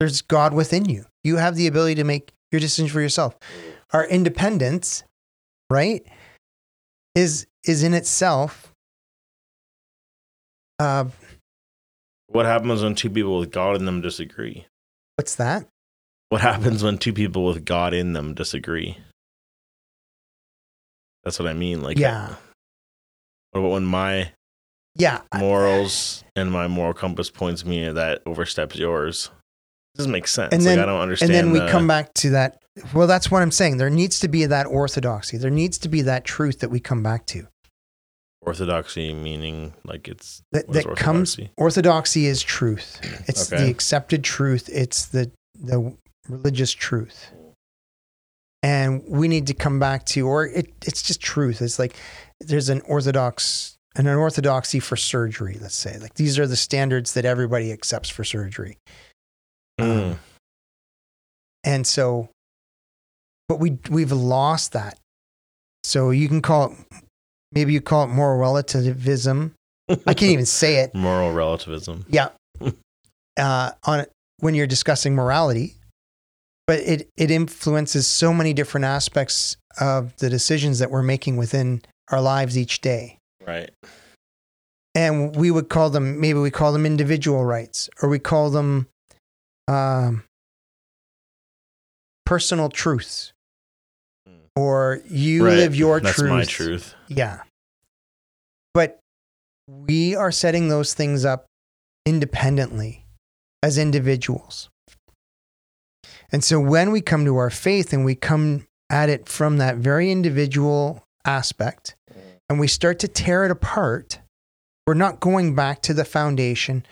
there's 0.00 0.22
God 0.22 0.52
within 0.52 0.84
you. 0.86 1.06
You 1.22 1.36
have 1.36 1.54
the 1.54 1.66
ability 1.66 1.94
to 1.96 2.04
make 2.04 2.32
your 2.50 2.60
decisions 2.60 2.90
for 2.90 3.00
yourself. 3.00 3.36
Our 3.92 4.04
independence, 4.06 5.04
right, 5.70 6.04
is 7.14 7.46
is 7.64 7.82
in 7.82 7.94
itself 7.94 8.72
uh 10.78 11.04
What 12.26 12.46
happens 12.46 12.82
when 12.82 12.94
two 12.94 13.10
people 13.10 13.38
with 13.38 13.50
God 13.50 13.76
in 13.76 13.84
them 13.84 14.00
disagree? 14.00 14.66
what's 15.16 15.34
that? 15.36 15.66
What 16.30 16.40
happens 16.40 16.82
when 16.82 16.96
two 16.98 17.12
people 17.12 17.44
with 17.44 17.64
God 17.64 17.92
in 17.94 18.14
them 18.14 18.34
disagree? 18.34 18.96
That's 21.24 21.38
what 21.38 21.48
I 21.48 21.52
mean. 21.52 21.82
Like, 21.82 21.98
Yeah. 21.98 22.34
What 23.52 23.60
about 23.60 23.72
when 23.72 23.84
my 23.84 24.32
Yeah. 24.96 25.20
I- 25.30 25.38
morals 25.40 26.24
and 26.36 26.50
my 26.50 26.66
moral 26.68 26.94
compass 26.94 27.30
points 27.30 27.64
me 27.64 27.90
that 27.90 28.22
oversteps 28.26 28.76
yours? 28.76 29.30
It 29.94 29.98
doesn't 29.98 30.12
make 30.12 30.26
sense. 30.26 30.52
And 30.54 30.62
like, 30.64 30.76
then- 30.76 30.78
I 30.80 30.86
don't 30.86 31.00
understand. 31.00 31.32
and 31.32 31.38
then 31.46 31.52
we 31.52 31.58
the- 31.60 31.68
come 31.68 31.86
back 31.86 32.14
to 32.14 32.30
that 32.30 32.58
well 32.94 33.06
that's 33.06 33.30
what 33.30 33.42
i'm 33.42 33.50
saying 33.50 33.76
there 33.76 33.90
needs 33.90 34.18
to 34.20 34.28
be 34.28 34.46
that 34.46 34.64
orthodoxy 34.66 35.36
there 35.36 35.50
needs 35.50 35.76
to 35.76 35.90
be 35.90 36.00
that 36.00 36.24
truth 36.24 36.60
that 36.60 36.70
we 36.70 36.80
come 36.80 37.02
back 37.02 37.26
to 37.26 37.46
orthodoxy, 38.40 39.12
meaning 39.12 39.74
like 39.84 40.08
it's 40.08 40.42
that, 40.52 40.66
that 40.72 40.84
comes 40.96 41.36
orthodoxy? 41.38 41.50
orthodoxy 41.58 42.26
is 42.26 42.42
truth 42.42 42.98
it's 43.28 43.52
Okay. 43.52 43.64
the 43.64 43.70
accepted 43.70 44.24
truth 44.24 44.70
it's 44.72 45.04
the 45.04 45.30
the 45.54 45.94
religious 46.30 46.72
truth 46.72 47.30
and 48.62 49.02
we 49.08 49.28
need 49.28 49.46
to 49.48 49.54
come 49.54 49.78
back 49.78 50.04
to 50.06 50.26
or 50.26 50.46
it, 50.46 50.72
it's 50.86 51.02
just 51.02 51.20
truth 51.20 51.60
it's 51.62 51.78
like 51.78 51.96
there's 52.40 52.68
an 52.68 52.80
orthodox 52.82 53.76
an 53.96 54.06
orthodoxy 54.06 54.80
for 54.80 54.96
surgery 54.96 55.58
let's 55.60 55.74
say 55.74 55.98
like 55.98 56.14
these 56.14 56.38
are 56.38 56.46
the 56.46 56.56
standards 56.56 57.14
that 57.14 57.24
everybody 57.24 57.72
accepts 57.72 58.08
for 58.08 58.24
surgery 58.24 58.76
Mm. 59.80 60.18
and 61.64 61.86
so 61.86 62.28
but 63.48 63.58
we 63.58 63.78
we've 63.90 64.12
lost 64.12 64.72
that. 64.72 64.98
So 65.84 66.10
you 66.10 66.28
can 66.28 66.40
call 66.40 66.72
it 66.72 66.78
maybe 67.52 67.72
you 67.72 67.80
call 67.82 68.04
it 68.04 68.06
moral 68.08 68.38
relativism. 68.38 69.54
I 69.90 70.14
can't 70.14 70.22
even 70.30 70.46
say 70.46 70.76
it. 70.76 70.94
Moral 70.94 71.32
relativism. 71.32 72.06
Yeah. 72.08 72.28
Uh, 73.38 73.70
on 73.84 74.04
when 74.40 74.54
you're 74.54 74.66
discussing 74.66 75.14
morality, 75.14 75.74
but 76.66 76.80
it 76.80 77.08
it 77.16 77.30
influences 77.30 78.06
so 78.06 78.32
many 78.32 78.52
different 78.52 78.84
aspects 78.84 79.56
of 79.80 80.16
the 80.16 80.28
decisions 80.30 80.78
that 80.78 80.90
we're 80.90 81.02
making 81.02 81.36
within 81.36 81.82
our 82.10 82.20
lives 82.20 82.56
each 82.58 82.80
day. 82.80 83.18
Right. 83.46 83.70
And 84.94 85.34
we 85.34 85.50
would 85.50 85.68
call 85.68 85.88
them 85.90 86.20
maybe 86.20 86.38
we 86.38 86.50
call 86.50 86.72
them 86.72 86.84
individual 86.84 87.44
rights, 87.44 87.88
or 88.02 88.08
we 88.08 88.18
call 88.18 88.50
them 88.50 88.86
um, 89.68 90.24
personal 92.26 92.68
truths, 92.68 93.32
or 94.54 95.00
you 95.08 95.44
Right. 95.46 95.56
live 95.56 95.74
your 95.74 96.00
That's 96.00 96.16
truth. 96.16 96.30
my 96.30 96.44
truth. 96.44 96.94
Yeah. 97.08 97.42
But 98.74 98.98
we 99.66 100.14
are 100.14 100.30
setting 100.32 100.68
those 100.68 100.92
things 100.94 101.24
up 101.24 101.46
independently 102.04 103.04
as 103.62 103.78
individuals. 103.78 104.68
And 106.32 106.42
so 106.42 106.58
when 106.58 106.90
we 106.90 107.00
come 107.00 107.24
to 107.24 107.36
our 107.36 107.50
faith 107.50 107.92
and 107.92 108.04
we 108.04 108.14
come 108.14 108.66
at 108.90 109.08
it 109.08 109.28
from 109.28 109.58
that 109.58 109.76
very 109.76 110.10
individual 110.10 111.04
aspect 111.24 111.94
and 112.48 112.58
we 112.58 112.66
start 112.66 112.98
to 113.00 113.08
tear 113.08 113.44
it 113.44 113.50
apart, 113.50 114.18
we're 114.86 114.94
not 114.94 115.20
going 115.20 115.54
back 115.54 115.82
to 115.82 115.94
the 115.94 116.04
foundation 116.04 116.84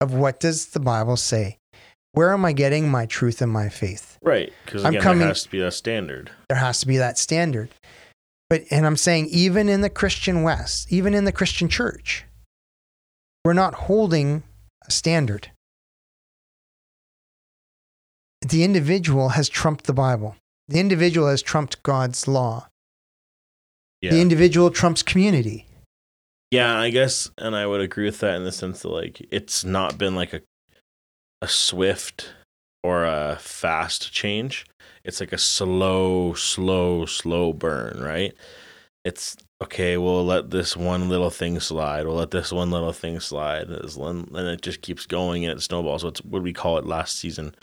of 0.00 0.12
what 0.12 0.40
does 0.40 0.66
the 0.66 0.80
Bible 0.80 1.16
say? 1.16 1.58
Where 2.12 2.32
am 2.32 2.44
I 2.44 2.52
getting 2.52 2.90
my 2.90 3.06
truth 3.06 3.40
and 3.40 3.52
my 3.52 3.68
faith? 3.68 4.18
Right. 4.22 4.52
Because 4.64 4.84
I'm 4.84 4.94
again, 4.94 5.02
coming- 5.02 5.18
there 5.20 5.28
has 5.28 5.44
to 5.44 5.50
be 5.50 5.60
a 5.60 5.70
standard. 5.70 6.30
there 6.48 6.58
has 6.58 6.80
to 6.80 6.86
be 6.86 6.98
that 6.98 7.18
standard. 7.18 7.70
But 8.48 8.64
and 8.72 8.84
I'm 8.84 8.96
saying 8.96 9.26
even 9.28 9.68
in 9.68 9.80
the 9.80 9.90
Christian 9.90 10.42
West, 10.42 10.92
even 10.92 11.14
in 11.14 11.24
the 11.24 11.30
Christian 11.32 11.68
church, 11.68 12.24
we're 13.44 13.52
not 13.52 13.74
holding 13.74 14.42
a 14.86 14.90
standard. 14.90 15.52
The 18.50 18.64
individual 18.64 19.30
has 19.30 19.48
trumped 19.48 19.84
the 19.84 19.92
Bible. 19.92 20.34
The 20.66 20.80
individual 20.80 21.28
has 21.28 21.40
trumped 21.40 21.82
God's 21.84 22.26
law. 22.26 22.66
Yeah. 24.00 24.10
The 24.10 24.20
individual 24.20 24.70
trumps 24.70 25.04
community. 25.04 25.66
Yeah, 26.50 26.76
I 26.76 26.90
guess, 26.90 27.30
and 27.38 27.54
I 27.54 27.66
would 27.66 27.80
agree 27.80 28.06
with 28.06 28.18
that 28.20 28.34
in 28.34 28.42
the 28.42 28.50
sense 28.50 28.82
that 28.82 28.88
like 28.88 29.24
it's 29.30 29.64
not 29.64 29.98
been 29.98 30.16
like 30.16 30.32
a 30.32 30.42
a 31.40 31.46
swift 31.46 32.32
or 32.82 33.04
a 33.04 33.38
fast 33.40 34.12
change. 34.12 34.66
It's 35.04 35.20
like 35.20 35.32
a 35.32 35.38
slow, 35.38 36.34
slow, 36.34 37.06
slow 37.06 37.52
burn, 37.52 38.00
right? 38.02 38.34
It's 39.04 39.36
okay. 39.62 39.96
We'll 39.96 40.26
let 40.26 40.50
this 40.50 40.76
one 40.76 41.08
little 41.08 41.30
thing 41.30 41.60
slide. 41.60 42.04
We'll 42.04 42.16
let 42.16 42.32
this 42.32 42.50
one 42.50 42.72
little 42.72 42.92
thing 42.92 43.20
slide, 43.20 43.68
and 43.68 44.36
it 44.36 44.60
just 44.60 44.82
keeps 44.82 45.06
going 45.06 45.44
and 45.44 45.56
it 45.56 45.62
snowballs. 45.62 46.02
What's 46.02 46.24
what 46.24 46.42
we 46.42 46.52
call 46.52 46.78
it 46.78 46.84
last 46.84 47.16
season? 47.16 47.54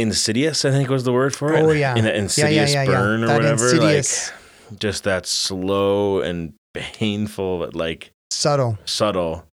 Insidious, 0.00 0.64
I 0.64 0.70
think 0.70 0.88
was 0.88 1.04
the 1.04 1.12
word 1.12 1.34
for 1.34 1.52
it. 1.52 1.62
Oh, 1.62 1.70
yeah. 1.72 1.92
In 1.92 1.98
an 1.98 2.04
Yeah, 2.06 2.12
yeah, 2.12 2.18
insidious 2.22 2.72
yeah, 2.74 2.82
yeah. 2.84 2.90
burn 2.90 3.24
or 3.24 3.26
That 3.28 3.36
whatever. 3.36 3.64
insidious- 3.64 4.30
Like 4.70 4.80
just 4.80 5.04
that 5.04 5.26
slow 5.26 6.20
and 6.20 6.52
painful 6.74 7.58
but 7.58 7.74
like 7.74 8.10
Subtle. 8.30 8.78
subtle 8.84 9.44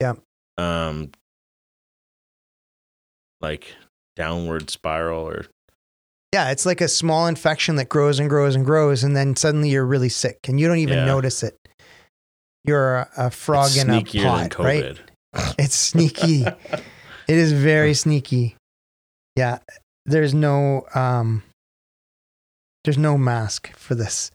Yeah. 0.00 0.14
um 0.56 1.10
like 3.40 3.74
downward 4.16 4.70
spiral 4.70 5.26
or 5.28 5.46
Yeah, 6.32 6.50
it's 6.50 6.64
like 6.64 6.80
a 6.80 6.88
small 6.88 7.26
infection 7.26 7.76
that 7.76 7.88
grows 7.88 8.18
and 8.18 8.28
grows 8.30 8.54
and 8.54 8.64
grows, 8.64 9.02
and 9.04 9.14
then 9.16 9.36
suddenly 9.36 9.68
you're 9.70 9.84
really 9.84 10.08
sick 10.08 10.38
and 10.48 10.58
you 10.60 10.66
don't 10.68 10.78
even 10.78 11.04
notice 11.06 11.42
it. 11.42 11.58
You're 12.64 12.96
a, 12.98 13.08
a 13.16 13.30
frog 13.30 13.66
it's 13.74 13.82
in 13.82 13.90
a 13.90 14.02
pot, 14.02 14.50
than 14.56 14.64
right? 14.64 14.96
It's 15.58 15.74
sneaky. 15.74 16.44
it 17.28 17.36
is 17.36 17.52
very 17.52 17.94
sneaky. 17.94 18.56
Yeah, 19.36 19.58
there's 20.06 20.34
no 20.34 20.86
um 20.94 21.42
there's 22.84 22.98
no 22.98 23.16
mask 23.16 23.74
for 23.76 23.94
this 23.94 24.30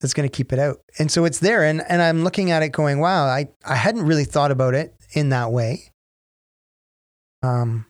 that's 0.00 0.14
going 0.14 0.28
to 0.28 0.34
keep 0.34 0.52
it 0.52 0.58
out. 0.58 0.80
And 0.98 1.10
so 1.10 1.24
it's 1.24 1.38
there 1.38 1.64
and 1.64 1.82
and 1.88 2.02
I'm 2.02 2.24
looking 2.24 2.50
at 2.50 2.62
it 2.62 2.70
going, 2.70 3.00
"Wow, 3.00 3.26
I 3.26 3.48
I 3.64 3.76
hadn't 3.76 4.06
really 4.06 4.24
thought 4.24 4.50
about 4.50 4.74
it 4.74 4.94
in 5.12 5.30
that 5.30 5.52
way." 5.52 5.90
Um 7.42 7.86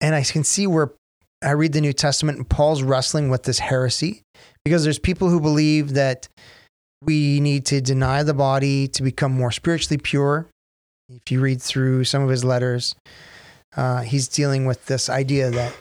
and 0.00 0.14
I 0.14 0.22
can 0.22 0.44
see 0.44 0.66
where 0.66 0.92
I 1.42 1.52
read 1.52 1.72
the 1.72 1.80
New 1.80 1.92
Testament 1.92 2.38
and 2.38 2.48
Paul's 2.48 2.82
wrestling 2.82 3.28
with 3.28 3.44
this 3.44 3.58
heresy 3.58 4.22
because 4.64 4.84
there's 4.84 4.98
people 4.98 5.28
who 5.28 5.40
believe 5.40 5.94
that 5.94 6.28
we 7.02 7.40
need 7.40 7.66
to 7.66 7.80
deny 7.80 8.22
the 8.22 8.34
body 8.34 8.88
to 8.88 9.02
become 9.02 9.32
more 9.32 9.50
spiritually 9.50 9.98
pure. 9.98 10.48
If 11.10 11.30
you 11.30 11.40
read 11.40 11.60
through 11.60 12.04
some 12.04 12.22
of 12.22 12.30
his 12.30 12.44
letters, 12.44 12.94
uh, 13.76 14.02
he's 14.02 14.28
dealing 14.28 14.66
with 14.66 14.86
this 14.86 15.08
idea 15.08 15.50
that 15.50 15.74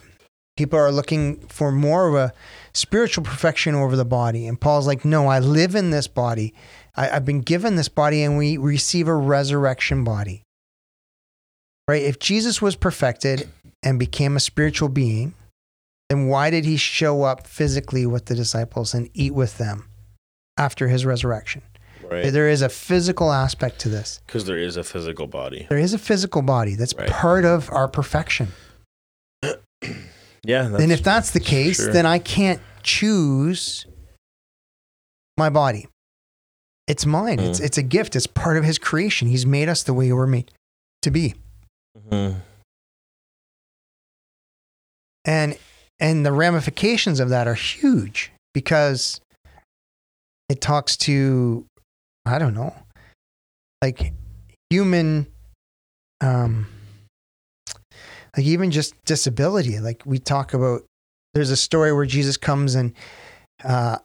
people 0.57 0.77
are 0.77 0.91
looking 0.91 1.37
for 1.47 1.71
more 1.71 2.07
of 2.07 2.15
a 2.15 2.33
spiritual 2.73 3.23
perfection 3.23 3.75
over 3.75 3.95
the 3.95 4.05
body. 4.05 4.47
And 4.47 4.59
Paul's 4.59 4.87
like, 4.87 5.05
no, 5.05 5.27
I 5.27 5.39
live 5.39 5.75
in 5.75 5.91
this 5.91 6.07
body. 6.07 6.53
I, 6.95 7.09
I've 7.09 7.25
been 7.25 7.41
given 7.41 7.75
this 7.75 7.89
body, 7.89 8.23
and 8.23 8.37
we 8.37 8.57
receive 8.57 9.07
a 9.07 9.15
resurrection 9.15 10.03
body. 10.03 10.43
Right? 11.87 12.03
If 12.03 12.19
Jesus 12.19 12.61
was 12.61 12.75
perfected 12.75 13.49
and 13.81 13.99
became 13.99 14.35
a 14.35 14.39
spiritual 14.39 14.89
being, 14.89 15.33
then 16.09 16.27
why 16.27 16.49
did 16.49 16.65
he 16.65 16.77
show 16.77 17.23
up 17.23 17.47
physically 17.47 18.05
with 18.05 18.25
the 18.25 18.35
disciples 18.35 18.93
and 18.93 19.09
eat 19.13 19.33
with 19.33 19.57
them 19.57 19.89
after 20.57 20.87
his 20.87 21.05
resurrection? 21.05 21.61
Right 22.13 22.31
There 22.31 22.49
is 22.49 22.61
a 22.61 22.69
physical 22.69 23.31
aspect 23.31 23.79
to 23.81 23.89
this. 23.89 24.21
because 24.25 24.45
there 24.45 24.57
is 24.57 24.77
a 24.77 24.83
physical 24.83 25.27
body 25.27 25.65
There 25.69 25.77
is 25.79 25.93
a 25.93 25.97
physical 25.99 26.41
body 26.41 26.75
that's 26.75 26.93
Right. 26.95 27.09
part 27.09 27.45
of 27.45 27.69
our 27.71 27.87
perfection. 27.87 28.49
yeah 30.43 30.65
and 30.75 30.91
if 30.91 31.03
that's 31.03 31.31
the 31.31 31.39
case, 31.39 31.77
sure. 31.77 31.91
then 31.93 32.05
I 32.05 32.19
can't 32.19 32.61
choose 32.83 33.85
my 35.37 35.49
body. 35.49 35.87
It's 36.87 37.05
mine. 37.05 37.39
It's 37.39 37.59
Mm. 37.59 37.65
it's 37.65 37.77
a 37.77 37.83
gift. 37.83 38.15
It's 38.15 38.27
part 38.27 38.57
of 38.57 38.63
his 38.65 38.77
creation. 38.77 39.27
He's 39.29 39.45
made 39.45 39.69
us 39.69 39.83
the 39.83 39.93
way 39.93 40.11
we're 40.11 40.27
made 40.27 40.51
to 41.01 41.11
be. 41.11 41.35
Mhm. 41.97 42.41
And 45.25 45.57
and 45.99 46.25
the 46.25 46.31
ramifications 46.33 47.19
of 47.19 47.29
that 47.29 47.47
are 47.47 47.53
huge 47.53 48.31
because 48.53 49.21
it 50.49 50.59
talks 50.59 50.97
to 50.97 51.65
I 52.25 52.39
don't 52.39 52.53
know, 52.53 52.73
like 53.81 54.13
human 54.69 55.27
um 56.21 56.67
like 58.35 58.45
even 58.45 58.71
just 58.71 58.95
disability. 59.05 59.79
Like 59.79 60.03
we 60.05 60.19
talk 60.19 60.53
about 60.53 60.83
there's 61.33 61.51
a 61.51 61.57
story 61.57 61.91
where 61.93 62.05
Jesus 62.05 62.37
comes 62.37 62.75
and 62.75 62.93
uh 63.63 63.97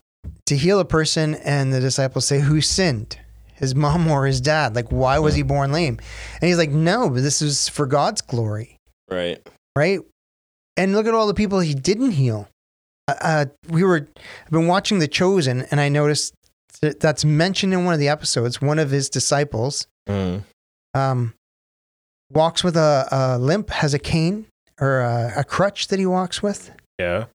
to 0.47 0.57
heal 0.57 0.81
a 0.81 0.85
person 0.85 1.35
and 1.37 1.73
the 1.73 1.81
disciples 1.81 2.27
say 2.27 2.41
who 2.41 2.61
sinned? 2.61 3.19
His 3.55 3.75
mom 3.75 4.09
or 4.09 4.27
his 4.27 4.41
dad? 4.41 4.75
Like 4.75 4.91
why 4.91 5.19
was 5.19 5.35
he 5.35 5.43
born 5.43 5.73
lame? 5.73 5.99
And 6.41 6.49
he's 6.49 6.59
like 6.59 6.71
no, 6.71 7.09
but 7.09 7.23
this 7.23 7.41
is 7.41 7.69
for 7.69 7.87
God's 7.87 8.21
glory 8.21 8.77
right 9.11 9.41
right? 9.77 10.01
And 10.77 10.93
look 10.93 11.07
at 11.07 11.15
all 11.15 11.27
the 11.27 11.35
people 11.35 11.61
he 11.61 11.75
didn't 11.75 12.13
heal. 12.13 12.49
Uh, 13.09 13.15
Uh, 13.21 13.45
we 13.69 13.83
were, 13.83 14.07
I've 14.45 14.51
been 14.51 14.67
watching 14.67 14.99
The 14.99 15.09
Chosen, 15.09 15.63
and 15.71 15.81
I 15.81 15.89
noticed 15.89 16.35
that's 16.81 17.25
mentioned 17.25 17.73
in 17.73 17.85
one 17.85 17.95
of 17.95 18.01
the 18.01 18.09
episodes. 18.09 18.61
One 18.61 18.79
of 18.79 18.91
his 18.91 19.09
disciples 19.11 19.87
Mm. 20.09 20.43
um, 20.95 21.35
walks 22.33 22.65
with 22.65 22.77
a, 22.77 23.07
a 23.11 23.39
limp, 23.39 23.69
has 23.71 23.93
a 23.95 23.99
cane 23.99 24.47
or 24.81 25.01
a, 25.01 25.33
a 25.39 25.45
crutch 25.45 25.89
that 25.89 25.99
he 25.99 26.07
walks 26.07 26.43
with. 26.43 26.71
yeah 26.99 27.27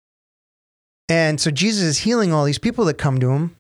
And 1.10 1.39
so 1.39 1.51
Jesus 1.51 1.84
is 1.84 1.97
healing 1.99 2.34
all 2.34 2.45
these 2.45 2.58
people 2.60 2.86
that 2.86 2.97
come 2.97 3.19
to 3.19 3.29
him. 3.32 3.56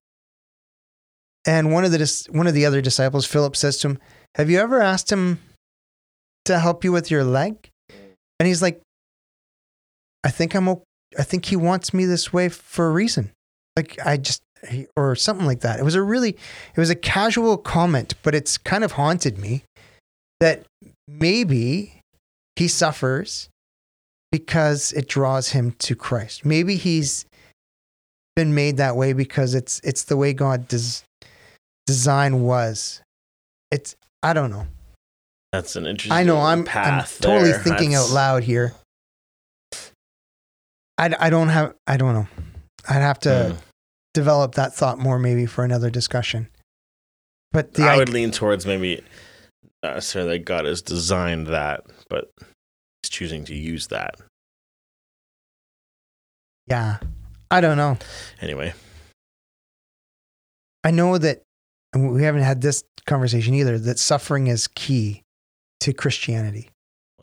And 1.45 1.71
one 1.73 1.83
of 1.85 1.91
the 1.91 1.97
dis- 1.97 2.27
one 2.31 2.47
of 2.47 2.53
the 2.53 2.65
other 2.65 2.81
disciples, 2.81 3.25
Philip, 3.25 3.55
says 3.55 3.77
to 3.79 3.89
him, 3.89 3.99
"Have 4.35 4.49
you 4.49 4.59
ever 4.59 4.81
asked 4.81 5.11
him 5.11 5.39
to 6.45 6.57
help 6.59 6.83
you 6.85 6.91
with 6.93 7.11
your 7.11 7.23
leg?" 7.25 7.69
And 8.39 8.47
he's 8.47 8.61
like, 8.61 8.81
"I 10.23 10.29
think 10.31 10.55
I'm. 10.55 10.69
o- 10.69 10.83
I 11.19 11.23
think 11.23 11.45
he 11.45 11.55
wants 11.57 11.93
me 11.93 12.05
this 12.05 12.31
way 12.33 12.47
for 12.49 12.87
a 12.87 12.91
reason. 12.91 13.31
Like 13.75 13.99
I 14.05 14.15
just." 14.17 14.41
Or 14.95 15.15
something 15.15 15.45
like 15.45 15.61
that. 15.61 15.79
It 15.79 15.83
was 15.83 15.95
a 15.95 16.01
really, 16.01 16.29
it 16.29 16.77
was 16.79 16.89
a 16.89 16.95
casual 16.95 17.57
comment, 17.57 18.13
but 18.23 18.33
it's 18.35 18.57
kind 18.57 18.83
of 18.83 18.93
haunted 18.93 19.37
me 19.37 19.63
that 20.39 20.63
maybe 21.07 21.99
he 22.55 22.67
suffers 22.67 23.49
because 24.31 24.91
it 24.93 25.07
draws 25.07 25.49
him 25.49 25.71
to 25.79 25.95
Christ. 25.95 26.45
Maybe 26.45 26.75
he's 26.75 27.25
been 28.35 28.55
made 28.55 28.77
that 28.77 28.95
way 28.95 29.13
because 29.13 29.53
it's 29.53 29.79
it's 29.83 30.05
the 30.05 30.17
way 30.17 30.33
God 30.33 30.67
des- 30.67 31.03
design 31.85 32.41
was. 32.41 33.01
It's 33.69 33.95
I 34.23 34.33
don't 34.33 34.49
know. 34.49 34.65
that's 35.51 35.75
an 35.75 35.85
interesting 35.85 36.13
I 36.17 36.23
know 36.23 36.39
I'm, 36.39 36.67
I'm 36.73 37.03
totally 37.19 37.51
there. 37.51 37.59
thinking 37.59 37.91
That's- 37.91 38.09
out 38.09 38.13
loud 38.13 38.43
here. 38.43 38.73
I, 40.97 41.13
I 41.19 41.29
don't 41.29 41.49
have, 41.49 41.73
I 41.87 41.97
don't 41.97 42.13
know. 42.13 42.27
I'd 42.87 43.01
have 43.01 43.19
to 43.21 43.29
Mm. 43.29 43.57
Develop 44.13 44.55
that 44.55 44.73
thought 44.73 44.99
more 44.99 45.19
maybe 45.19 45.45
for 45.45 45.63
another 45.63 45.89
discussion. 45.89 46.49
But 47.51 47.73
the 47.75 47.83
I 47.83 47.97
would 47.97 48.09
lean 48.09 48.31
towards 48.31 48.65
maybe 48.65 49.01
not 49.83 49.95
necessarily 49.95 50.37
that 50.37 50.45
God 50.45 50.65
has 50.65 50.81
designed 50.81 51.47
that, 51.47 51.83
but 52.09 52.31
he's 53.01 53.09
choosing 53.09 53.45
to 53.45 53.55
use 53.55 53.87
that. 53.87 54.15
yeah, 56.67 56.97
I 57.51 57.61
don't 57.61 57.77
know. 57.77 57.97
Anyway, 58.41 58.73
I 60.83 60.91
know 60.91 61.17
that 61.17 61.43
we 61.95 62.23
haven't 62.23 62.41
had 62.41 62.61
this 62.61 62.83
conversation 63.05 63.53
either, 63.53 63.77
that 63.77 63.99
suffering 63.99 64.47
is 64.47 64.67
key 64.67 65.21
to 65.81 65.93
Christianity. 65.93 66.69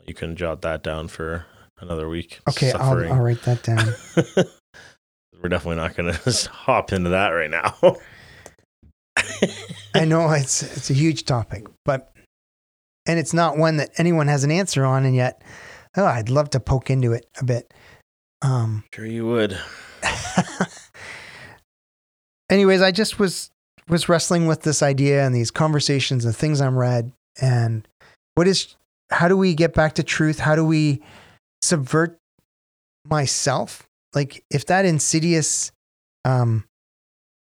you 0.05 0.13
can 0.13 0.35
jot 0.35 0.61
that 0.61 0.83
down 0.83 1.07
for 1.07 1.45
another 1.79 2.07
week. 2.07 2.39
Okay, 2.49 2.71
I'll. 2.71 2.97
I'll 3.11 3.19
write 3.21 3.41
that 3.43 3.63
down. 3.63 3.93
We're 5.41 5.49
definitely 5.49 5.77
not 5.77 5.95
going 5.95 6.13
to 6.13 6.49
hop 6.51 6.93
into 6.93 7.11
that 7.11 7.29
right 7.29 7.49
now. 7.49 7.75
I 9.95 10.05
know 10.05 10.29
it's 10.31 10.63
it's 10.63 10.89
a 10.89 10.93
huge 10.93 11.25
topic, 11.25 11.65
but 11.83 12.13
and 13.05 13.19
it's 13.19 13.33
not 13.33 13.57
one 13.57 13.77
that 13.77 13.89
anyone 13.97 14.27
has 14.27 14.43
an 14.43 14.51
answer 14.51 14.85
on, 14.85 15.05
and 15.05 15.15
yet, 15.15 15.43
oh, 15.97 16.05
I'd 16.05 16.29
love 16.29 16.51
to 16.51 16.59
poke 16.59 16.89
into 16.89 17.13
it 17.13 17.25
a 17.39 17.43
bit. 17.43 17.73
Um, 18.41 18.83
sure, 18.93 19.05
you 19.05 19.27
would. 19.27 19.59
anyways, 22.49 22.81
I 22.81 22.91
just 22.91 23.19
was 23.19 23.51
was 23.89 24.07
wrestling 24.07 24.47
with 24.47 24.61
this 24.61 24.81
idea 24.81 25.25
and 25.25 25.35
these 25.35 25.51
conversations 25.51 26.23
and 26.23 26.35
things 26.35 26.61
I'm 26.61 26.77
read, 26.77 27.11
and 27.41 27.87
what 28.35 28.47
is 28.47 28.75
how 29.09 29.27
do 29.27 29.35
we 29.35 29.53
get 29.53 29.73
back 29.73 29.95
to 29.95 30.03
truth? 30.03 30.39
How 30.39 30.55
do 30.55 30.65
we 30.65 31.01
subvert 31.61 32.17
myself? 33.05 33.87
Like 34.13 34.43
if 34.49 34.65
that 34.65 34.85
insidious 34.85 35.71
um, 36.25 36.65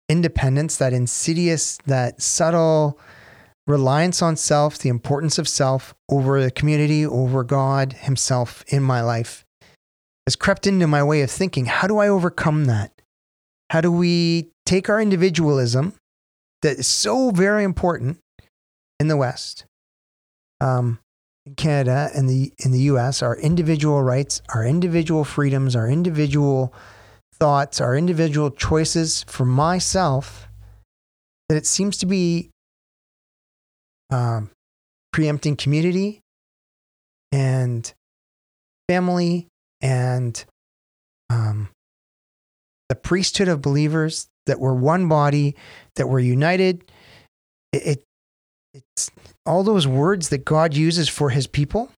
independence, 0.09 0.77
that 0.77 0.92
insidious, 0.92 1.79
that 1.87 2.21
subtle 2.21 2.99
reliance 3.66 4.23
on 4.23 4.37
self, 4.37 4.79
the 4.79 4.88
importance 4.88 5.38
of 5.38 5.47
self 5.47 5.94
over 6.11 6.42
the 6.42 6.51
community, 6.51 7.05
over 7.05 7.44
God 7.44 7.92
Himself 7.92 8.64
in 8.68 8.83
my 8.83 9.03
life, 9.03 9.44
has 10.27 10.37
crept 10.37 10.66
into 10.66 10.87
my 10.87 11.03
way 11.03 11.23
of 11.23 11.31
thinking. 11.31 11.66
How 11.66 11.87
do 11.87 11.99
I 11.99 12.09
overcome 12.09 12.64
that? 12.64 12.92
How 13.71 13.81
do 13.81 13.92
we 13.92 14.51
take 14.64 14.88
our 14.88 15.01
individualism 15.01 15.94
that 16.62 16.79
is 16.79 16.87
so 16.87 17.31
very 17.31 17.64
important 17.64 18.18
in 18.99 19.09
the 19.09 19.16
West, 19.16 19.64
um, 20.61 20.99
in 21.49 21.55
Canada 21.55 22.11
and 22.15 22.29
the 22.29 22.53
in 22.59 22.71
the 22.71 22.81
US, 22.93 23.23
our 23.23 23.37
individual 23.37 24.03
rights, 24.03 24.43
our 24.55 24.65
individual 24.65 25.25
freedoms, 25.25 25.75
our 25.75 25.89
individual 25.89 26.73
thoughts, 27.35 27.81
our 27.81 27.97
individual 27.97 28.51
choices 28.51 29.25
for 29.25 29.45
myself, 29.45 30.49
that 31.49 31.57
it 31.57 31.67
seems 31.67 31.97
to 31.99 32.07
be 32.07 32.51
um, 34.11 34.51
preempting 35.13 35.57
community 35.57 36.21
and 37.33 37.93
family 38.89 39.47
and 39.81 40.45
um, 41.31 41.69
the 42.89 42.95
priesthood 42.95 43.49
of 43.49 43.63
believers 43.63 44.29
that 44.47 44.61
we're 44.61 44.75
one 44.75 45.09
body, 45.09 45.55
that 45.97 46.09
we're 46.09 46.21
united. 46.21 46.91
It, 47.73 47.87
it 47.87 48.05
it's 48.75 49.11
all 49.49 49.63
those 49.63 49.87
words 49.87 50.29
that 50.29 50.45
God 50.45 50.75
uses 50.75 51.09
for 51.09 51.31
his 51.31 51.47
people 51.47 51.91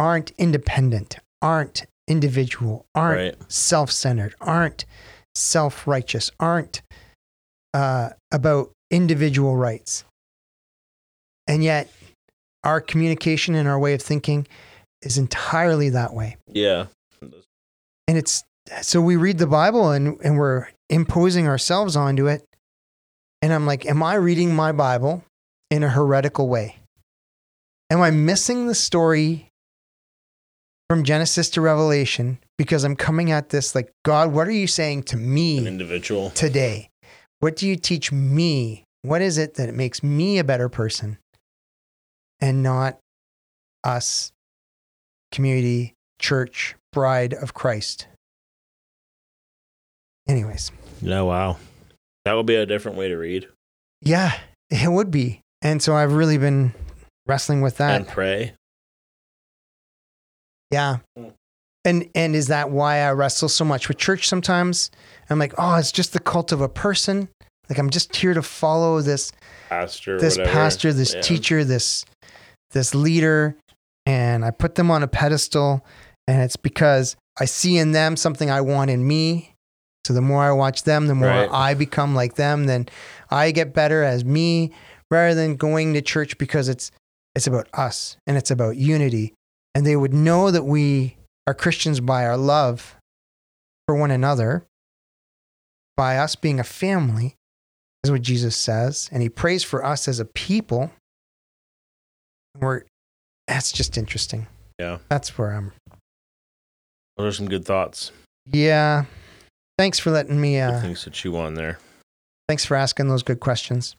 aren't 0.00 0.30
independent, 0.32 1.18
aren't 1.40 1.86
individual, 2.06 2.84
aren't 2.94 3.38
Right. 3.38 3.50
self 3.52 3.90
centered, 3.90 4.34
aren't 4.40 4.84
self 5.34 5.86
righteous, 5.86 6.30
aren't 6.40 6.82
uh, 7.72 8.10
about 8.32 8.72
individual 8.90 9.56
rights. 9.56 10.04
And 11.46 11.62
yet, 11.62 11.90
our 12.64 12.80
communication 12.80 13.54
and 13.54 13.68
our 13.68 13.78
way 13.78 13.94
of 13.94 14.02
thinking 14.02 14.46
is 15.02 15.16
entirely 15.16 15.90
that 15.90 16.12
way. 16.12 16.36
Yeah. 16.48 16.86
And 17.22 18.18
it's 18.18 18.42
so 18.82 19.00
we 19.00 19.16
read 19.16 19.38
the 19.38 19.46
Bible 19.46 19.90
and, 19.90 20.18
and 20.22 20.36
we're 20.36 20.68
imposing 20.90 21.46
ourselves 21.46 21.96
onto 21.96 22.26
it. 22.26 22.44
And 23.40 23.52
I'm 23.52 23.66
like, 23.66 23.86
am 23.86 24.02
I 24.02 24.14
reading 24.14 24.54
my 24.54 24.72
Bible 24.72 25.22
in 25.70 25.82
a 25.82 25.88
heretical 25.88 26.48
way? 26.48 26.76
Am 27.90 28.00
I 28.02 28.10
missing 28.10 28.66
the 28.66 28.74
story 28.74 29.48
from 30.88 31.04
Genesis 31.04 31.50
to 31.50 31.60
Revelation 31.60 32.38
because 32.56 32.84
I'm 32.84 32.96
coming 32.96 33.30
at 33.30 33.50
this 33.50 33.74
like, 33.74 33.90
God, 34.04 34.32
what 34.32 34.46
are 34.48 34.52
you 34.52 34.66
saying 34.66 35.04
to 35.04 35.16
An 35.16 35.34
me 35.34 35.66
individual. 35.66 36.30
today? 36.30 36.88
What 37.40 37.56
do 37.56 37.66
you 37.66 37.76
teach 37.76 38.10
me? 38.10 38.84
What 39.02 39.22
is 39.22 39.38
it 39.38 39.54
that 39.54 39.72
makes 39.74 40.02
me 40.02 40.38
a 40.38 40.44
better 40.44 40.68
person 40.68 41.18
and 42.40 42.62
not 42.62 42.98
us, 43.84 44.32
community, 45.30 45.94
church, 46.18 46.74
bride 46.92 47.32
of 47.34 47.54
Christ? 47.54 48.06
Anyways, 50.28 50.72
Yeah, 51.00 51.22
wow. 51.22 51.56
That 52.24 52.34
would 52.34 52.46
be 52.46 52.56
a 52.56 52.66
different 52.66 52.98
way 52.98 53.08
to 53.08 53.16
read 53.16 53.48
yeah, 54.02 54.38
it 54.70 54.90
would 54.92 55.10
be. 55.10 55.40
And 55.62 55.82
so 55.82 55.94
I've 55.96 56.12
really 56.12 56.38
been 56.38 56.72
wrestling 57.26 57.60
with 57.62 57.78
that. 57.78 57.96
and 57.96 58.08
pray. 58.08 58.54
Yeah. 60.70 60.98
Mm. 61.18 61.32
And 61.84 62.10
and 62.14 62.34
is 62.36 62.48
that 62.48 62.70
why 62.70 62.98
I 62.98 63.12
wrestle 63.12 63.48
so 63.48 63.64
much 63.64 63.88
with 63.88 63.96
church 63.98 64.28
sometimes? 64.28 64.90
I'm 65.30 65.38
like, 65.38 65.54
oh, 65.58 65.76
it's 65.76 65.92
just 65.92 66.12
the 66.12 66.20
cult 66.20 66.52
of 66.52 66.60
a 66.60 66.68
person. 66.68 67.28
Like 67.68 67.78
I'm 67.78 67.90
just 67.90 68.14
here 68.14 68.34
to 68.34 68.42
follow 68.42 69.00
this 69.00 69.32
Pastor, 69.68 70.18
this 70.18 70.36
whatever. 70.36 70.52
pastor, 70.54 70.92
this 70.92 71.14
Yeah. 71.14 71.20
teacher, 71.22 71.64
this 71.64 72.04
this 72.72 72.94
leader, 72.94 73.56
and 74.04 74.44
I 74.44 74.50
put 74.50 74.74
them 74.74 74.90
on 74.90 75.02
a 75.02 75.08
pedestal, 75.08 75.84
and 76.26 76.42
it's 76.42 76.56
because 76.56 77.16
I 77.40 77.44
see 77.46 77.78
in 77.78 77.92
them 77.92 78.16
something 78.16 78.50
I 78.50 78.60
want 78.60 78.90
in 78.90 79.06
me. 79.06 79.54
So 80.06 80.12
the 80.14 80.20
more 80.22 80.42
I 80.42 80.52
watch 80.52 80.82
them, 80.84 81.06
the 81.06 81.14
more 81.14 81.28
Right. 81.28 81.48
I 81.50 81.74
become 81.74 82.14
like 82.14 82.34
them. 82.34 82.64
Then 82.66 82.88
I 83.30 83.50
get 83.52 83.72
better 83.72 84.02
as 84.02 84.24
me, 84.24 84.72
rather 85.10 85.34
than 85.34 85.56
going 85.56 85.94
to 85.94 86.02
church 86.02 86.38
because 86.38 86.68
it's 86.68 86.90
it's 87.34 87.46
about 87.46 87.68
us 87.72 88.16
and 88.26 88.36
it's 88.36 88.50
about 88.50 88.76
unity. 88.76 89.34
And 89.74 89.86
they 89.86 89.96
would 89.96 90.14
know 90.14 90.50
that 90.50 90.64
we 90.64 91.16
are 91.46 91.54
Christians 91.54 92.00
by 92.00 92.26
our 92.26 92.36
love 92.36 92.96
for 93.86 93.94
one 93.94 94.10
another, 94.10 94.64
by 95.96 96.18
us 96.18 96.34
being 96.34 96.58
a 96.58 96.64
family, 96.64 97.36
is 98.02 98.10
what 98.10 98.22
Jesus 98.22 98.56
says. 98.56 99.08
And 99.12 99.22
he 99.22 99.28
prays 99.28 99.62
for 99.62 99.84
us 99.84 100.08
as 100.08 100.18
a 100.18 100.24
people. 100.24 100.90
We're, 102.58 102.82
that's 103.46 103.70
just 103.70 103.96
interesting. 103.96 104.46
Yeah. 104.78 104.98
That's 105.08 105.38
where 105.38 105.52
I'm. 105.52 105.72
Those 107.16 107.34
are 107.34 107.36
some 107.36 107.48
good 107.48 107.64
thoughts. 107.64 108.10
Yeah. 108.46 109.04
Thanks 109.78 109.98
for 109.98 110.10
letting 110.10 110.40
me, 110.40 110.58
uh, 110.58 110.80
things 110.80 111.04
to 111.04 111.10
chew 111.10 111.36
on 111.36 111.54
there. 111.54 111.78
thanks 112.48 112.64
for 112.64 112.76
asking 112.76 113.08
those 113.08 113.22
good 113.22 113.38
questions. 113.38 113.94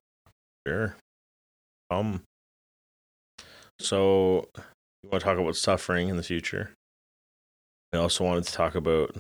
Sure. 0.68 0.96
Um. 1.90 2.22
So, 3.80 4.48
you 5.04 5.10
want 5.10 5.22
to 5.22 5.26
talk 5.26 5.38
about 5.38 5.56
suffering 5.56 6.10
in 6.10 6.18
the 6.18 6.24
future? 6.24 6.72
I 7.94 7.98
also 7.98 8.24
wanted 8.26 8.44
to 8.46 8.52
talk 8.54 8.76
about 8.76 9.16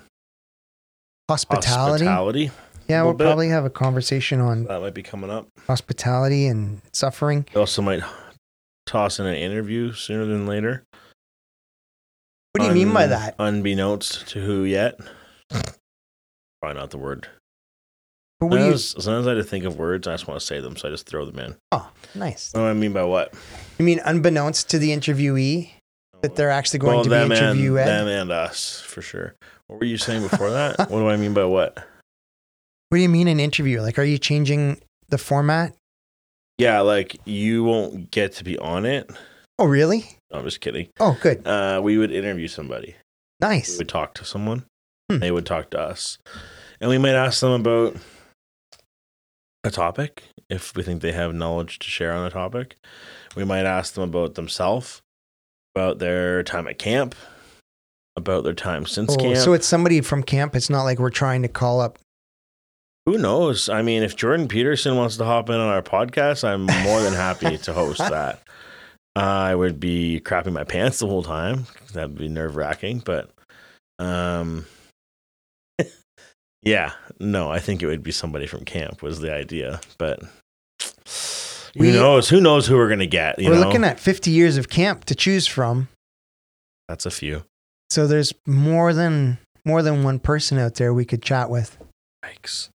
Hospitality. 1.30 2.06
hospitality. 2.06 2.52
yeah, 2.88 3.04
we'll 3.04 3.14
bit. 3.14 3.26
probably 3.26 3.50
have 3.50 3.66
a 3.66 3.70
conversation 3.70 4.42
on 4.42 4.66
That 4.66 4.82
might 4.82 4.94
be 4.94 5.02
coming 5.04 5.30
up. 5.30 5.48
hospitality 5.68 6.48
and 6.48 6.82
suffering. 6.94 7.46
We 7.54 7.60
also 7.60 7.82
might 7.82 8.04
toss 8.86 9.20
in 9.20 9.26
an 9.26 9.36
interview 9.36 9.94
sooner 9.94 10.26
than 10.26 10.46
later. 10.46 10.84
What 12.52 12.62
do 12.64 12.66
you 12.68 12.74
mean 12.74 12.94
by 12.94 13.08
that? 13.08 13.36
Unbeknownst 13.40 14.28
to 14.30 14.42
who 14.42 14.64
yet? 14.64 15.00
Probably 15.50 16.80
not 16.80 16.90
the 16.90 16.98
word. 16.98 17.28
What 18.40 18.52
do 18.52 18.56
you, 18.58 18.78
Sometimes, 18.78 19.04
sometimes 19.04 19.28
I 19.28 19.34
to 19.34 19.44
think 19.44 19.66
of 19.66 19.78
words. 19.78 20.08
I 20.08 20.14
just 20.14 20.26
want 20.26 20.40
to 20.40 20.46
say 20.46 20.62
them, 20.62 20.78
so 20.78 20.88
I 20.88 20.92
just 20.92 21.06
throw 21.06 21.26
them 21.26 21.40
in. 21.40 21.56
oh, 21.74 21.92
nice. 22.16 22.54
What 22.54 22.62
do 22.62 22.68
I 22.68 22.74
mean 22.74 22.94
by 22.94 23.04
what? 23.04 23.34
You 23.78 23.84
mean 23.84 24.00
unbeknownst 24.06 24.70
to 24.70 24.80
the 24.80 24.92
interviewee 24.92 25.72
that 26.22 26.36
they're 26.36 26.50
actually 26.50 26.80
going 26.80 26.96
well, 26.96 27.04
to 27.04 27.10
be 27.10 27.36
interviewed? 27.36 27.78
them 27.78 28.08
and 28.08 28.32
us 28.32 28.80
for 28.80 29.02
sure. 29.02 29.36
What 29.68 29.80
were 29.80 29.86
you 29.86 29.98
saying 29.98 30.24
before 30.24 30.52
that? 30.52 30.80
what 30.90 30.90
do 30.90 31.10
I 31.10 31.18
mean 31.18 31.34
by 31.34 31.44
what? 31.44 31.78
What 32.90 32.98
do 32.98 33.02
you 33.02 33.10
mean 33.10 33.28
an 33.28 33.42
interview? 33.42 33.82
Like, 33.82 34.00
are 34.00 34.04
you 34.04 34.18
changing 34.18 34.82
the 35.10 35.18
format? 35.18 35.76
Yeah, 36.58 36.80
like 36.80 37.18
you 37.26 37.66
won't 37.66 38.10
get 38.10 38.34
to 38.34 38.46
be 38.46 38.58
on 38.58 38.86
it. 38.86 39.10
Oh, 39.58 39.66
really? 39.66 40.06
No, 40.32 40.40
I'm 40.40 40.46
just 40.46 40.62
kidding. 40.62 40.88
Oh, 41.02 41.18
good. 41.22 41.46
Uh, 41.46 41.82
we 41.84 41.98
would 41.98 42.12
interview 42.12 42.48
somebody. 42.48 42.96
Nice. 43.42 43.74
We 43.74 43.80
would 43.80 43.90
talk 43.90 44.14
to 44.16 44.26
someone. 44.26 44.66
Hmm. 45.12 45.20
They 45.20 45.32
would 45.32 45.46
talk 45.46 45.72
to 45.72 45.80
us, 45.80 46.18
and 46.80 46.90
we 46.90 46.98
might 46.98 47.16
ask 47.16 47.42
them 47.42 47.52
about 47.52 47.96
a 49.64 49.72
topic 49.72 50.24
if 50.50 50.76
we 50.76 50.84
think 50.84 51.02
they 51.02 51.12
have 51.12 51.34
knowledge 51.34 51.80
to 51.80 51.88
share 51.90 52.12
on 52.14 52.26
a 52.26 52.30
topic. 52.30 52.78
We 53.36 53.44
might 53.46 53.66
ask 53.66 53.94
them 53.94 54.04
about 54.04 54.36
themselves, 54.36 55.02
about 55.76 56.00
their 56.00 56.44
time 56.44 56.68
at 56.68 56.80
camp, 56.80 57.16
about 58.16 58.44
their 58.44 58.54
time 58.54 58.86
since 58.86 59.14
Oh, 59.14 59.18
camp. 59.18 59.38
so 59.38 59.54
it's 59.54 59.68
somebody 59.68 60.02
from 60.02 60.24
camp. 60.24 60.56
It's 60.56 60.70
not 60.70 60.84
like 60.84 61.00
we're 61.00 61.10
trying 61.10 61.42
to 61.44 61.48
call 61.48 61.82
up. 61.82 62.00
Who 63.06 63.18
knows? 63.18 63.70
I 63.70 63.82
mean, 63.82 64.04
if 64.04 64.16
Jordan 64.16 64.48
Peterson 64.48 64.96
wants 64.96 65.18
to 65.18 65.26
hop 65.26 65.50
in 65.50 65.56
on 65.56 65.68
our 65.70 65.82
podcast, 65.82 66.44
I'm 66.44 66.64
more 66.66 67.02
than 67.02 67.14
happy 67.14 67.58
to 67.64 67.74
host 67.74 68.00
that. 68.00 68.42
I 69.16 69.56
would 69.56 69.80
be 69.80 70.22
crapping 70.24 70.54
my 70.54 70.64
pants 70.64 71.00
the 71.00 71.08
whole 71.08 71.24
time. 71.24 71.66
That'd 71.94 72.18
be 72.18 72.28
nerve 72.30 72.56
wracking, 72.56 73.00
but 73.00 73.32
um, 73.98 74.66
yeah, 76.64 76.94
no, 77.20 77.52
I 77.52 77.60
think 77.60 77.82
it 77.82 77.88
would 77.88 78.04
be 78.04 78.12
somebody 78.12 78.48
from 78.48 78.66
camp 78.66 79.02
was 79.02 79.20
the 79.20 79.34
idea, 79.34 79.80
but 79.98 80.20
who 81.76 81.80
We- 81.80 81.92
knows? 81.92 82.30
Who 82.30 82.42
knows 82.42 82.68
who 82.68 82.76
we're 82.76 82.90
gonna 82.90 83.06
get? 83.06 83.40
You 83.40 83.50
we're 83.50 83.56
know, 83.56 83.62
looking 83.68 83.84
at 83.84 84.00
50 84.00 84.32
years 84.32 84.58
of 84.58 84.70
camp 84.70 85.06
to 85.06 85.16
choose 85.16 85.48
from. 85.48 85.88
that's 86.88 87.06
a 87.06 87.12
few. 87.12 87.44
So 87.92 88.08
there's 88.08 88.34
more 88.46 88.94
than 88.94 89.38
more 89.66 89.82
than 89.84 90.04
one 90.04 90.20
person 90.20 90.58
out 90.58 90.76
there 90.76 90.94
we 90.94 91.06
could 91.06 91.22
chat 91.22 91.50
with. 91.50 91.78
Yikes! 92.26 92.70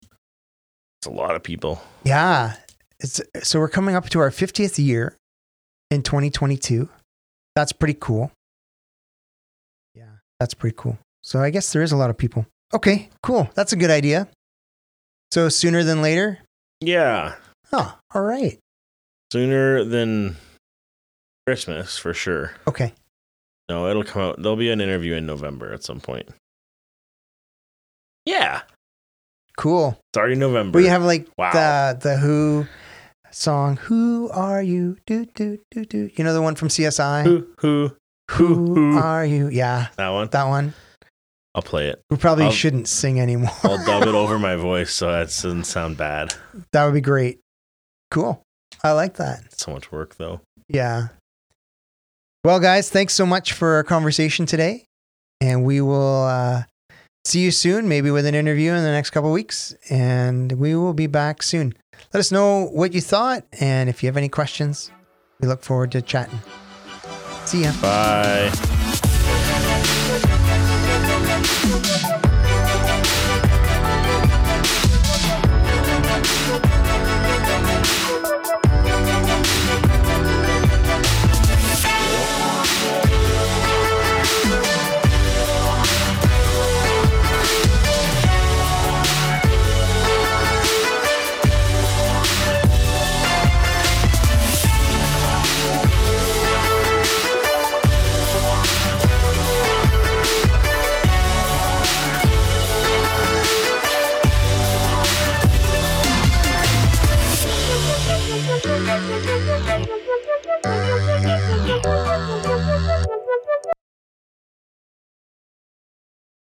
It's 1.00 1.06
a 1.06 1.10
lot 1.10 1.34
of 1.34 1.42
people. 1.42 1.82
Yeah. 2.04 2.56
It's 3.00 3.20
so 3.42 3.58
we're 3.58 3.68
coming 3.68 3.94
up 3.96 4.08
to 4.10 4.20
our 4.20 4.30
50th 4.30 4.78
year 4.82 5.16
in 5.90 6.02
2022. 6.02 6.88
That's 7.56 7.72
pretty 7.72 7.96
cool. 8.00 8.30
Yeah, 9.94 10.10
that's 10.40 10.54
pretty 10.54 10.76
cool. 10.78 10.98
So 11.22 11.40
I 11.40 11.50
guess 11.50 11.72
there 11.72 11.82
is 11.82 11.92
a 11.92 11.96
lot 11.96 12.10
of 12.10 12.16
people. 12.16 12.46
Okay, 12.74 13.08
cool. 13.22 13.48
That's 13.54 13.72
a 13.72 13.76
good 13.76 13.90
idea. 13.90 14.28
So 15.32 15.48
sooner 15.48 15.82
than 15.84 16.02
later? 16.02 16.38
Yeah, 16.80 17.34
Oh, 17.72 17.96
all 18.14 18.22
right. 18.22 18.58
sooner 19.32 19.84
than 19.84 20.36
Christmas 21.46 21.96
for 21.98 22.12
sure. 22.14 22.52
Okay. 22.68 22.92
No, 23.68 23.88
it'll 23.88 24.04
come 24.04 24.22
out. 24.22 24.42
There'll 24.42 24.56
be 24.56 24.70
an 24.70 24.80
interview 24.80 25.14
in 25.14 25.24
November 25.26 25.72
at 25.72 25.82
some 25.82 26.00
point. 26.00 26.28
Yeah, 28.26 28.62
Cool. 29.56 29.98
it's 30.12 30.18
already 30.18 30.34
November. 30.34 30.78
We 30.78 30.86
have 30.86 31.02
like 31.02 31.28
Wow. 31.38 31.52
the 31.52 31.98
the 32.00 32.16
Who 32.16 32.66
song. 33.30 33.76
Who 33.76 34.28
are 34.30 34.62
you? 34.62 34.96
Do 35.06 35.26
do 35.26 35.58
do 35.70 35.84
do. 35.84 36.10
You 36.16 36.24
know 36.24 36.32
the 36.34 36.42
one 36.42 36.54
from 36.56 36.68
CSI. 36.68 37.22
who 37.24 37.46
who 37.58 37.96
Who 38.32 38.74
who. 38.74 38.98
are 38.98 39.24
you? 39.24 39.48
Yeah, 39.48 39.88
that 39.96 40.08
one. 40.10 40.28
that 40.28 40.44
one. 40.48 40.74
I'll 41.54 41.62
play 41.62 41.88
it. 41.88 42.02
We 42.10 42.16
probably 42.16 42.46
I'll- 42.46 42.50
shouldn't 42.52 42.88
sing 42.88 43.20
anymore. 43.20 43.50
I'll 43.62 43.84
dub 43.84 44.02
it 44.02 44.14
over 44.14 44.38
my 44.38 44.56
voice 44.70 44.92
so 44.92 45.10
that 45.10 45.26
doesn't 45.26 45.64
sound 45.64 45.96
bad. 45.96 46.34
that 46.72 46.84
would 46.84 46.94
be 46.94 47.00
great. 47.00 47.38
Cool. 48.10 48.42
I 48.82 48.92
like 48.92 49.14
that. 49.14 49.58
So 49.58 49.72
much 49.72 49.90
work 49.92 50.16
though. 50.16 50.40
Yeah. 50.68 51.08
Well, 52.44 52.60
guys, 52.60 52.90
thanks 52.90 53.14
so 53.14 53.24
much 53.24 53.52
for 53.52 53.74
our 53.74 53.84
conversation 53.84 54.46
today. 54.46 54.84
And 55.40 55.64
we 55.64 55.80
will 55.80 56.24
uh, 56.24 56.64
see 57.24 57.40
you 57.40 57.50
soon, 57.50 57.88
maybe 57.88 58.10
with 58.10 58.26
an 58.26 58.34
interview 58.34 58.72
in 58.72 58.82
the 58.82 58.90
next 58.90 59.10
couple 59.10 59.30
of 59.30 59.34
weeks. 59.34 59.74
And 59.90 60.52
we 60.52 60.74
will 60.74 60.92
be 60.94 61.06
back 61.06 61.42
soon. 61.42 61.74
Let 62.12 62.20
us 62.20 62.30
know 62.32 62.66
what 62.66 62.92
you 62.92 63.00
thought. 63.00 63.44
And 63.60 63.88
if 63.88 64.02
you 64.02 64.08
have 64.08 64.16
any 64.16 64.28
questions, 64.28 64.90
we 65.40 65.48
look 65.48 65.62
forward 65.62 65.92
to 65.92 66.02
chatting. 66.02 66.40
See 67.46 67.62
ya. 67.62 67.72
Bye. 67.80 68.73
Thank 71.74 72.18
you. 72.18 72.23